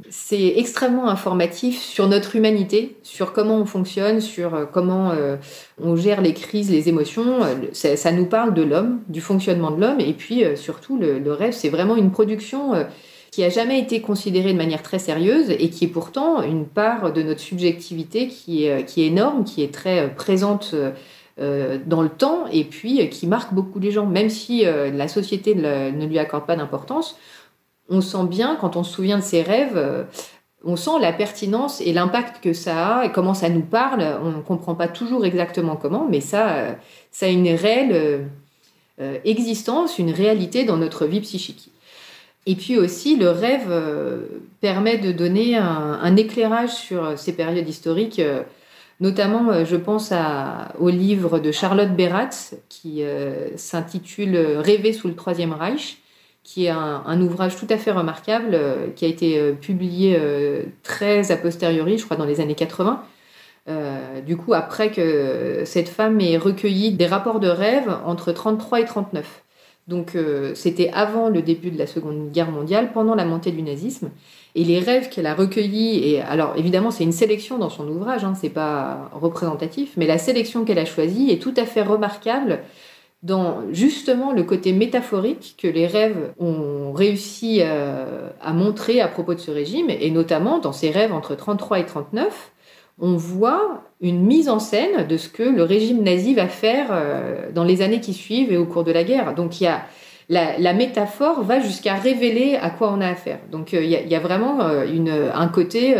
c'est 0.09 0.53
extrêmement 0.57 1.09
informatif 1.09 1.81
sur 1.81 2.07
notre 2.07 2.35
humanité, 2.35 2.97
sur 3.01 3.33
comment 3.33 3.57
on 3.57 3.65
fonctionne, 3.65 4.21
sur 4.21 4.69
comment 4.71 5.13
on 5.81 5.95
gère 5.95 6.21
les 6.21 6.33
crises, 6.33 6.69
les 6.69 6.89
émotions. 6.89 7.39
Ça, 7.73 8.11
nous 8.11 8.27
parle 8.27 8.53
de 8.53 8.61
l'homme, 8.61 9.01
du 9.09 9.19
fonctionnement 9.19 9.71
de 9.71 9.81
l'homme, 9.81 9.99
et 9.99 10.13
puis 10.13 10.43
surtout 10.55 10.99
le, 10.99 11.33
rêve, 11.33 11.53
c'est 11.53 11.69
vraiment 11.69 11.95
une 11.95 12.11
production 12.11 12.73
qui 13.31 13.43
a 13.43 13.49
jamais 13.49 13.79
été 13.79 13.99
considérée 13.99 14.53
de 14.53 14.57
manière 14.57 14.83
très 14.83 14.99
sérieuse 14.99 15.49
et 15.49 15.69
qui 15.69 15.85
est 15.85 15.89
pourtant 15.89 16.43
une 16.43 16.65
part 16.65 17.11
de 17.11 17.23
notre 17.23 17.41
subjectivité 17.41 18.27
qui 18.27 18.65
est, 18.65 18.97
énorme, 18.97 19.43
qui 19.43 19.63
est 19.63 19.73
très 19.73 20.13
présente 20.13 20.75
dans 21.37 22.01
le 22.01 22.07
temps 22.07 22.45
et 22.49 22.63
puis 22.63 23.01
euh, 23.01 23.07
qui 23.07 23.27
marque 23.27 23.53
beaucoup 23.53 23.79
les 23.79 23.91
gens. 23.91 24.05
Même 24.05 24.29
si 24.29 24.65
euh, 24.65 24.89
la 24.91 25.09
société 25.09 25.53
ne, 25.53 26.05
lui 26.05 26.17
accorde 26.17 26.45
pas 26.45 26.55
d'importance, 26.55 27.17
on 27.89 27.99
sent 27.99 28.25
bien, 28.29 28.57
quand 28.59 28.77
on 28.77 28.83
se 28.83 28.93
souvient 28.93 29.17
de 29.17 29.23
ses 29.23 29.41
rêves, 29.41 30.07
on 30.63 30.75
sent 30.75 30.97
la 31.01 31.13
pertinence 31.13 31.81
et 31.81 31.93
l'impact 31.93 32.41
que 32.41 32.53
ça 32.53 32.99
a 32.99 33.05
et 33.05 33.11
comment 33.11 33.33
ça 33.33 33.49
nous 33.49 33.61
parle. 33.61 34.17
On 34.23 34.31
ne 34.31 34.41
comprend 34.41 34.75
pas 34.75 34.87
toujours 34.87 35.25
exactement 35.25 35.75
comment, 35.75 36.07
mais 36.09 36.21
ça, 36.21 36.77
ça 37.11 37.27
a 37.27 37.29
une 37.29 37.49
réelle 37.49 38.27
existence, 39.23 39.99
une 39.99 40.09
réalité 40.09 40.63
dans 40.63 40.77
notre 40.77 41.05
vie 41.05 41.21
psychique. 41.21 41.69
Et 42.47 42.55
puis 42.55 42.79
aussi, 42.79 43.17
le 43.17 43.29
rêve 43.29 43.71
permet 44.61 44.97
de 44.97 45.11
donner 45.11 45.57
un, 45.57 46.15
éclairage 46.15 46.73
sur 46.73 47.19
ces 47.19 47.33
périodes 47.33 47.69
historiques 47.69 48.19
Notamment, 49.01 49.49
euh, 49.49 49.65
je 49.65 49.75
pense 49.75 50.13
au 50.79 50.89
livre 50.89 51.39
de 51.39 51.51
Charlotte 51.51 51.95
Beratz 51.95 52.55
qui 52.69 53.03
euh, 53.03 53.55
s'intitule 53.57 54.37
Rêver 54.37 54.93
sous 54.93 55.07
le 55.07 55.15
Troisième 55.15 55.51
Reich, 55.51 55.97
qui 56.43 56.65
est 56.65 56.69
un, 56.69 57.21
ouvrage 57.21 57.55
tout 57.57 57.67
à 57.69 57.77
fait 57.77 57.91
remarquable, 57.91 58.51
euh, 58.53 58.87
qui 58.95 59.05
a 59.05 59.07
été 59.07 59.51
publié 59.53 60.17
très 60.83 61.31
a 61.31 61.37
posteriori, 61.37 61.97
je 61.97 62.05
crois 62.05 62.17
dans 62.17 62.25
les 62.25 62.39
années 62.39 62.55
80. 62.55 63.03
du 64.25 64.37
coup, 64.37 64.53
après 64.53 64.91
que 64.91 65.63
cette 65.65 65.89
femme 65.89 66.21
ait 66.21 66.37
recueilli 66.37 66.91
des 66.91 67.07
rapports 67.07 67.39
de 67.39 67.49
rêve 67.49 67.89
entre 68.05 68.31
33 68.31 68.81
et 68.81 68.85
39. 68.85 69.44
Donc 69.87 70.17
c'était 70.55 70.89
avant 70.93 71.29
le 71.29 71.43
début 71.43 71.69
de 71.69 71.77
la 71.77 71.85
Seconde 71.85 72.31
Guerre 72.31 72.49
mondiale, 72.49 72.91
pendant 72.91 73.13
la 73.13 73.23
montée 73.23 73.51
du 73.51 73.61
nazisme. 73.61 74.09
Et 74.55 74.63
les 74.63 74.79
rêves 74.79 75.09
qu'elle 75.09 75.27
a 75.27 75.35
recueillis, 75.35 76.09
et 76.09 76.21
alors 76.21 76.55
évidemment 76.57 76.89
c'est 76.89 77.03
une 77.03 77.11
sélection 77.11 77.57
dans 77.57 77.69
son 77.69 77.87
ouvrage, 77.87 78.23
hein, 78.23 78.33
c'est 78.39 78.49
pas 78.49 79.11
représentatif, 79.13 79.93
mais 79.97 80.07
la 80.07 80.17
sélection 80.17 80.63
qu'elle 80.63 80.79
a 80.79 80.85
choisie 80.85 81.29
est 81.29 81.41
tout 81.41 81.53
à 81.57 81.65
fait 81.65 81.81
remarquable 81.81 82.61
dans 83.25 83.63
justement 83.71 84.31
le 84.31 84.43
côté 84.43 84.71
métaphorique 84.71 85.55
que 85.57 85.67
les 85.67 85.87
rêves 85.87 86.33
ont 86.39 86.93
réussi 86.93 87.57
euh, 87.61 88.29
à, 88.39 88.53
montrer 88.53 89.01
à 89.01 89.07
propos 89.07 89.33
de 89.33 89.39
ce 89.39 89.49
régime, 89.51 89.89
et 89.89 90.11
notamment 90.11 90.59
dans 90.59 90.71
ces 90.71 90.91
rêves 90.91 91.11
entre 91.11 91.35
33 91.35 91.79
et 91.79 91.85
39, 91.85 92.51
on 92.99 93.15
voit 93.15 93.83
une 94.01 94.25
mise 94.25 94.49
en 94.49 94.59
scène 94.59 95.07
de 95.07 95.17
ce 95.17 95.29
que 95.29 95.43
le 95.43 95.63
régime 95.63 96.03
nazi 96.03 96.33
va 96.33 96.47
faire 96.47 96.87
euh, 96.91 97.51
dans 97.53 97.63
les 97.63 97.81
années 97.81 97.99
qui 97.99 98.13
suivent 98.13 98.51
et 98.51 98.57
au 98.57 98.65
cours 98.65 98.83
de 98.83 98.91
la 98.91 99.03
guerre. 99.03 99.35
Donc 99.35 99.59
il 99.61 99.65
y 99.65 99.67
a 99.67 99.83
la, 100.29 100.73
métaphore 100.73 101.43
va 101.43 101.59
jusqu'à 101.59 101.93
révéler 101.93 102.57
à 102.59 102.71
quoi 102.71 102.91
on 102.91 103.01
a 103.01 103.07
affaire. 103.07 103.39
Donc 103.51 103.73
euh, 103.73 103.83
il 103.83 103.89
y, 103.89 104.15
a 104.15 104.19
vraiment 104.19 104.61
un 104.61 105.47
côté 105.49 105.95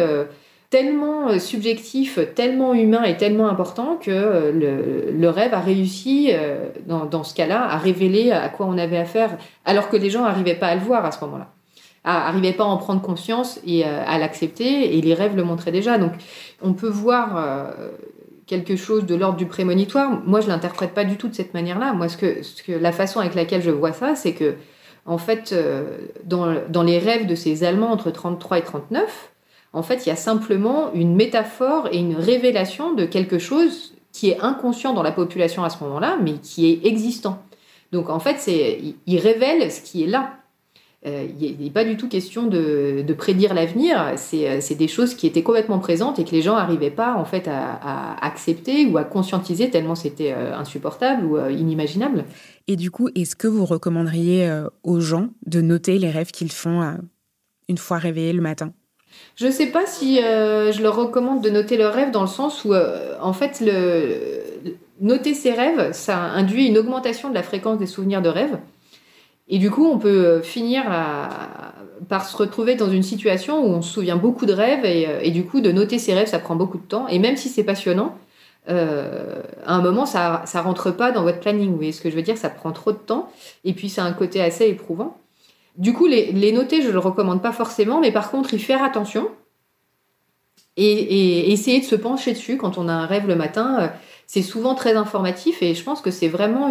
tellement 0.75 1.30
euh, 1.30 1.40
subjectif, 1.40 2.20
tellement 2.36 2.74
humain 2.74 3.04
et 3.04 3.16
tellement 3.16 3.48
important 3.48 3.96
que 3.96 4.12
euh, 4.12 5.12
le, 5.12 5.30
rêve 5.30 5.54
a 5.54 5.62
réussi, 5.62 6.32
euh, 6.34 6.70
dans, 6.86 7.24
ce 7.24 7.34
cas-là, 7.34 7.64
à 7.64 7.78
révéler 7.78 8.32
à 8.32 8.50
quoi 8.50 8.66
on 8.66 8.78
avait 8.78 8.98
affaire, 8.98 9.38
alors 9.64 9.90
que 9.90 9.98
les 9.98 10.10
gens 10.10 10.24
n'arrivaient 10.24 10.56
pas 10.56 10.68
à 10.68 10.75
le 10.75 10.82
voir 10.82 11.06
à 11.06 11.12
ce 11.12 11.24
moment-là, 11.24 11.48
n'arrivaient 12.05 12.53
pas 12.53 12.63
à 12.63 12.67
en 12.67 12.77
prendre 12.77 13.01
conscience 13.01 13.59
et 13.65 13.83
à 13.83 14.17
l'accepter, 14.17 14.97
et 14.97 15.01
les 15.01 15.13
rêves 15.13 15.35
le 15.35 15.43
montraient 15.43 15.71
déjà. 15.71 15.97
Donc 15.97 16.12
on 16.62 16.74
peut 16.74 16.89
voir 16.89 17.74
quelque 18.45 18.75
chose 18.75 19.05
de 19.05 19.15
l'ordre 19.15 19.38
du 19.38 19.47
prémonitoire. 19.47 20.21
Moi, 20.25 20.39
je 20.39 20.47
l'interprète 20.47 20.93
pas 20.93 21.03
du 21.03 21.17
tout 21.17 21.27
de 21.27 21.33
cette 21.33 21.53
manière-là. 21.53 21.93
Moi, 21.93 22.09
ce 22.09 22.17
que, 22.17 22.43
ce 22.43 22.62
que, 22.62 22.71
la 22.71 22.91
façon 22.91 23.19
avec 23.19 23.33
laquelle 23.33 23.62
je 23.62 23.71
vois 23.71 23.91
ça, 23.91 24.15
c'est 24.15 24.33
que, 24.33 24.55
en 25.05 25.17
fait, 25.17 25.55
dans, 26.24 26.55
dans 26.69 26.83
les 26.83 27.00
rêves 27.00 27.25
de 27.25 27.35
ces 27.35 27.63
Allemands 27.63 27.91
entre 27.91 28.12
33 28.12 28.59
et 28.59 28.62
39, 28.62 29.31
en 29.75 29.83
fait, 29.83 30.05
il 30.05 30.09
y 30.09 30.12
a 30.12 30.15
simplement 30.15 30.93
une 30.93 31.15
métaphore 31.15 31.89
et 31.91 31.97
une 31.97 32.15
révélation 32.15 32.93
de 32.93 33.05
quelque 33.05 33.38
chose 33.38 33.93
qui 34.13 34.29
est 34.29 34.39
inconscient 34.39 34.93
dans 34.93 35.03
la 35.03 35.12
population 35.12 35.65
à 35.65 35.69
ce 35.69 35.83
moment-là, 35.83 36.17
mais 36.21 36.35
qui 36.35 36.71
est 36.71 36.85
existant. 36.85 37.43
Donc 37.91 38.09
en 38.09 38.19
fait, 38.19 38.38
c'est, 38.39 38.79
il 39.05 39.19
révèle 39.19 39.69
ce 39.69 39.81
qui 39.81 40.03
est 40.03 40.07
là. 40.07 40.38
Euh, 41.05 41.27
il 41.39 41.57
n'est 41.59 41.69
pas 41.69 41.83
du 41.83 41.97
tout 41.97 42.09
question 42.09 42.47
de, 42.47 43.05
prédire 43.17 43.53
l'avenir. 43.53 44.13
C'est, 44.17 44.75
des 44.75 44.88
choses 44.88 45.15
qui 45.15 45.27
étaient 45.27 45.43
complètement 45.43 45.79
présentes 45.79 46.19
et 46.19 46.25
que 46.25 46.31
les 46.31 46.41
gens 46.41 46.55
n'arrivaient 46.55 46.91
pas 46.91 47.15
en 47.15 47.25
fait 47.25 47.47
à, 47.47 48.15
accepter 48.25 48.85
ou 48.85 48.97
à 48.97 49.03
conscientiser 49.03 49.69
tellement 49.69 49.95
c'était 49.95 50.33
euh, 50.33 50.55
insupportable 50.55 51.25
ou 51.25 51.38
euh, 51.38 51.51
inimaginable. 51.51 52.25
Et 52.67 52.75
du 52.75 52.89
coup, 52.91 53.09
est-ce 53.13 53.35
que 53.35 53.47
vous 53.47 53.65
recommanderiez 53.65 54.51
aux 54.83 55.00
gens 55.00 55.29
de 55.45 55.62
noter 55.62 56.00
les 56.00 56.09
rêves 56.09 56.31
qu'ils 56.31 56.51
font 56.51 56.97
une 57.69 57.77
fois 57.77 58.00
réveillés 58.00 58.33
le 58.33 58.41
matin? 58.41 58.74
Je 59.35 59.47
ne 59.47 59.51
sais 59.51 59.67
pas 59.67 59.85
si 59.85 60.21
euh, 60.21 60.71
je 60.71 60.81
leur 60.81 60.95
recommande 60.95 61.43
de 61.43 61.50
noter 61.50 61.77
leurs 61.77 61.93
rêves 61.93 62.12
dans 62.12 62.21
le 62.21 62.27
sens 62.27 62.63
où, 62.63 62.74
euh, 62.74 63.15
en 63.21 63.33
fait, 63.33 63.62
le, 63.62 64.41
noter 65.01 65.33
ses 65.33 65.51
rêves, 65.51 65.91
ça 65.91 66.17
induit 66.17 66.67
une 66.67 66.77
augmentation 66.77 67.29
de 67.29 67.33
la 67.33 67.43
fréquence 67.43 67.77
des 67.77 67.85
souvenirs 67.85 68.21
de 68.21 68.29
rêve. 68.29 68.57
Et 69.48 69.60
du 69.60 69.70
coup, 69.70 69.86
on 69.86 70.00
peut 70.00 70.42
finir 70.42 70.86
par 72.10 72.28
se 72.28 72.36
retrouver 72.36 72.75
dans 72.75 72.90
une 72.90 73.04
situation 73.04 73.64
où 73.64 73.68
on 73.68 73.82
se 73.82 73.94
souvient 73.94 74.16
beaucoup 74.16 74.46
de 74.46 74.54
rêves 74.54 74.86
et, 74.86 75.30
du 75.32 75.46
coup, 75.46 75.62
de 75.62 75.72
noter 75.72 76.00
ses 76.00 76.14
rêves, 76.14 76.28
ça 76.28 76.40
prend 76.40 76.56
beaucoup 76.56 76.80
de 76.80 76.84
temps. 76.84 77.08
Et 77.08 77.20
même 77.20 77.38
si 77.38 77.50
c'est 77.50 77.64
passionnant, 77.64 78.18
euh, 78.70 79.44
à 79.66 79.75
un 79.75 79.82
moment, 79.82 80.08
ça, 80.08 80.42
ça 80.46 80.62
rentre 80.62 80.90
pas 80.90 81.12
dans 81.12 81.22
votre 81.22 81.40
planning. 81.40 81.70
Vous 81.70 81.75
voyez 81.75 81.92
ce 81.92 82.02
que 82.02 82.10
je 82.10 82.16
veux 82.16 82.24
dire? 82.24 82.38
Ça 82.38 82.50
prend 82.50 82.72
trop 82.72 82.92
de 82.92 82.98
temps. 82.98 83.32
Et 83.64 83.74
puis, 83.74 83.90
c'est 83.90 84.02
un 84.02 84.14
côté 84.14 84.42
assez 84.42 84.68
éprouvant. 84.68 85.18
Du 85.78 85.94
coup, 85.94 86.08
les, 86.08 86.52
noter, 86.52 86.82
je 86.82 86.90
le 86.90 87.00
recommande 87.00 87.42
pas 87.42 87.52
forcément, 87.52 88.00
mais 88.00 88.12
par 88.12 88.32
contre, 88.32 88.54
y 88.54 88.60
faire 88.60 88.84
attention 88.84 89.28
et, 90.78 91.52
essayer 91.52 91.80
de 91.80 91.86
se 91.86 91.96
pencher 91.96 92.34
dessus 92.34 92.58
quand 92.58 92.78
on 92.78 92.88
a 92.88 92.94
un 92.94 93.06
rêve 93.06 93.28
le 93.28 93.36
matin. 93.36 93.80
Euh, 93.80 93.88
c'est 94.27 94.41
souvent 94.41 94.75
très 94.75 94.96
informatif 94.96 95.61
et 95.61 95.74
je 95.74 95.83
pense 95.83 96.01
que 96.01 96.11
c'est 96.11 96.27
vraiment 96.27 96.70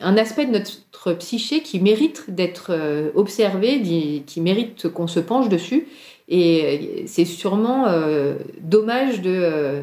un 0.00 0.16
aspect 0.16 0.46
de 0.46 0.52
notre 0.52 1.12
psyché 1.14 1.62
qui 1.62 1.80
mérite 1.80 2.26
d'être 2.28 2.68
euh, 2.70 3.10
observé, 3.14 3.82
qui 4.26 4.40
mérite 4.40 4.88
qu'on 4.88 5.06
se 5.06 5.20
penche 5.20 5.48
dessus. 5.48 5.86
Et 6.28 7.04
c'est 7.06 7.24
sûrement 7.24 7.88
euh, 7.88 8.36
dommage 8.60 9.20
de, 9.20 9.82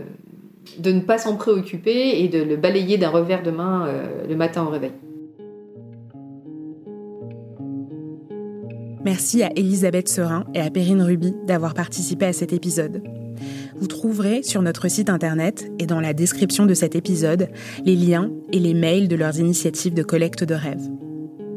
de 0.80 0.92
ne 0.92 1.02
pas 1.02 1.18
s'en 1.18 1.36
préoccuper 1.36 2.24
et 2.24 2.30
de 2.30 2.42
le 2.42 2.56
balayer 2.56 2.98
d'un 2.98 3.10
revers 3.10 3.44
de 3.44 3.52
main 3.52 3.90
le 4.28 4.36
matin 4.36 4.64
au 4.66 4.70
réveil. 4.70 4.92
Merci 9.08 9.42
à 9.42 9.52
Elisabeth 9.56 10.10
Serin 10.10 10.44
et 10.54 10.60
à 10.60 10.70
Perrine 10.70 11.02
Ruby 11.02 11.34
d'avoir 11.46 11.74
participé 11.74 12.26
à 12.26 12.34
cet 12.34 12.52
épisode. 12.52 13.02
Vous 13.80 13.88
trouverez 13.88 14.42
sur 14.42 14.62
notre 14.62 14.88
site 14.88 15.10
internet 15.10 15.72
et 15.78 15.86
dans 15.86 16.00
la 16.00 16.14
description 16.14 16.66
de 16.66 16.74
cet 16.74 16.96
épisode 16.96 17.50
les 17.86 17.96
liens 17.96 18.32
et 18.52 18.60
les 18.60 18.74
mails 18.74 19.08
de 19.08 19.16
leurs 19.16 19.40
initiatives 19.40 19.94
de 19.94 20.04
collecte 20.04 20.44
de 20.44 20.56
rêves. 20.56 20.90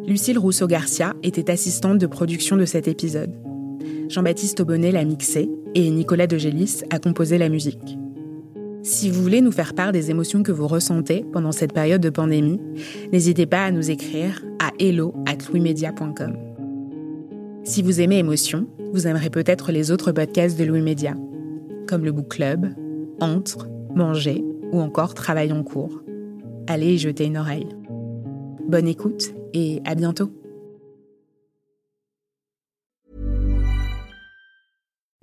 Lucille 0.06 0.38
Rousseau-Garcia 0.38 1.14
était 1.22 1.50
assistante 1.50 1.98
de 1.98 2.06
production 2.06 2.56
de 2.56 2.64
cet 2.64 2.88
épisode. 2.88 3.32
Jean-Baptiste 4.08 4.60
Aubonnet 4.60 4.92
l'a 4.92 5.04
mixé 5.04 5.48
et 5.74 5.88
Nicolas 5.88 6.26
Degélis 6.26 6.82
a 6.90 6.98
composé 6.98 7.38
la 7.38 7.48
musique. 7.48 7.96
Si 8.82 9.08
vous 9.08 9.22
voulez 9.22 9.40
nous 9.40 9.52
faire 9.52 9.74
part 9.74 9.92
des 9.92 10.10
émotions 10.10 10.42
que 10.42 10.52
vous 10.52 10.66
ressentez 10.66 11.24
pendant 11.32 11.52
cette 11.52 11.72
période 11.72 12.00
de 12.00 12.10
pandémie, 12.10 12.60
n'hésitez 13.12 13.46
pas 13.46 13.64
à 13.64 13.70
nous 13.70 13.90
écrire 13.90 14.44
à 14.58 14.72
hello@louismedia.com. 14.78 16.36
Si 17.62 17.82
vous 17.82 18.00
aimez 18.00 18.18
Émotion, 18.18 18.66
vous 18.92 19.06
aimerez 19.06 19.30
peut-être 19.30 19.70
les 19.70 19.90
autres 19.90 20.12
podcasts 20.12 20.58
de 20.58 20.64
Louis 20.64 20.80
Média, 20.80 21.14
comme 21.90 22.04
le 22.04 22.12
Book 22.12 22.28
Club, 22.28 22.68
Entre, 23.20 23.68
Manger 23.96 24.44
ou 24.70 24.80
encore 24.80 25.12
Travail 25.12 25.52
en 25.52 25.64
cours. 25.64 26.02
Allez 26.68 26.94
y 26.94 26.98
jeter 26.98 27.24
une 27.24 27.36
oreille. 27.36 27.66
Bonne 28.68 28.86
écoute 28.86 29.34
et 29.52 29.82
à 29.84 29.96
bientôt. 29.96 30.39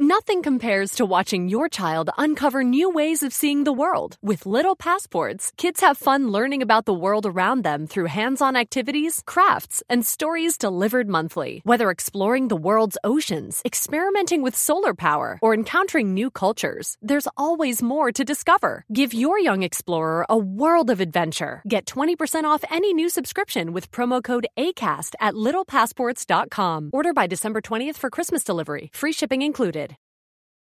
Nothing 0.08 0.42
compares 0.42 0.96
to 0.96 1.06
watching 1.06 1.50
your 1.50 1.68
child 1.68 2.12
uncover 2.18 2.64
new 2.64 2.90
ways 2.90 3.24
of 3.24 3.34
seeing 3.34 3.66
the 3.66 3.74
world. 3.74 4.16
With 4.22 4.46
little 4.46 4.74
passports, 4.74 5.52
kids 5.58 5.82
have 5.82 5.98
fun 5.98 6.32
learning 6.32 6.62
about 6.62 6.86
the 6.86 6.94
world 6.94 7.26
around 7.26 7.66
them 7.66 7.88
through 7.88 8.06
hands 8.06 8.42
on 8.42 8.56
activities, 8.56 9.22
crafts, 9.26 9.84
and 9.90 10.06
stories 10.06 10.58
delivered 10.58 11.10
monthly. 11.10 11.60
Whether 11.66 11.90
exploring 11.90 12.48
the 12.48 12.56
world's 12.56 12.98
oceans, 13.04 13.62
experimenting 13.66 14.42
with 14.42 14.56
solar 14.56 14.94
power, 14.94 15.40
or 15.42 15.54
encountering 15.54 16.14
new 16.14 16.32
cultures, 16.32 16.96
there's 17.02 17.28
always 17.36 17.84
more 17.84 18.10
to 18.14 18.24
discover. 18.24 18.86
Give 18.94 19.14
your 19.14 19.38
young 19.38 19.62
explorer 19.62 20.26
a 20.30 20.38
world 20.38 20.90
of 20.90 21.02
adventure. 21.02 21.62
Get 21.68 21.86
20% 21.86 22.46
off 22.46 22.64
any 22.72 22.94
new 22.94 23.10
subscription 23.10 23.74
with 23.74 23.92
promo 23.92 24.24
code 24.24 24.48
ACAST 24.56 25.16
at 25.20 25.34
littlepassports.com. 25.34 26.92
Order 26.94 27.12
by 27.12 27.28
December 27.28 27.60
20th 27.60 27.98
for 27.98 28.10
Christmas 28.10 28.46
delivery. 28.46 28.90
Free 28.94 29.12
shipping 29.12 29.42
included. 29.42 29.97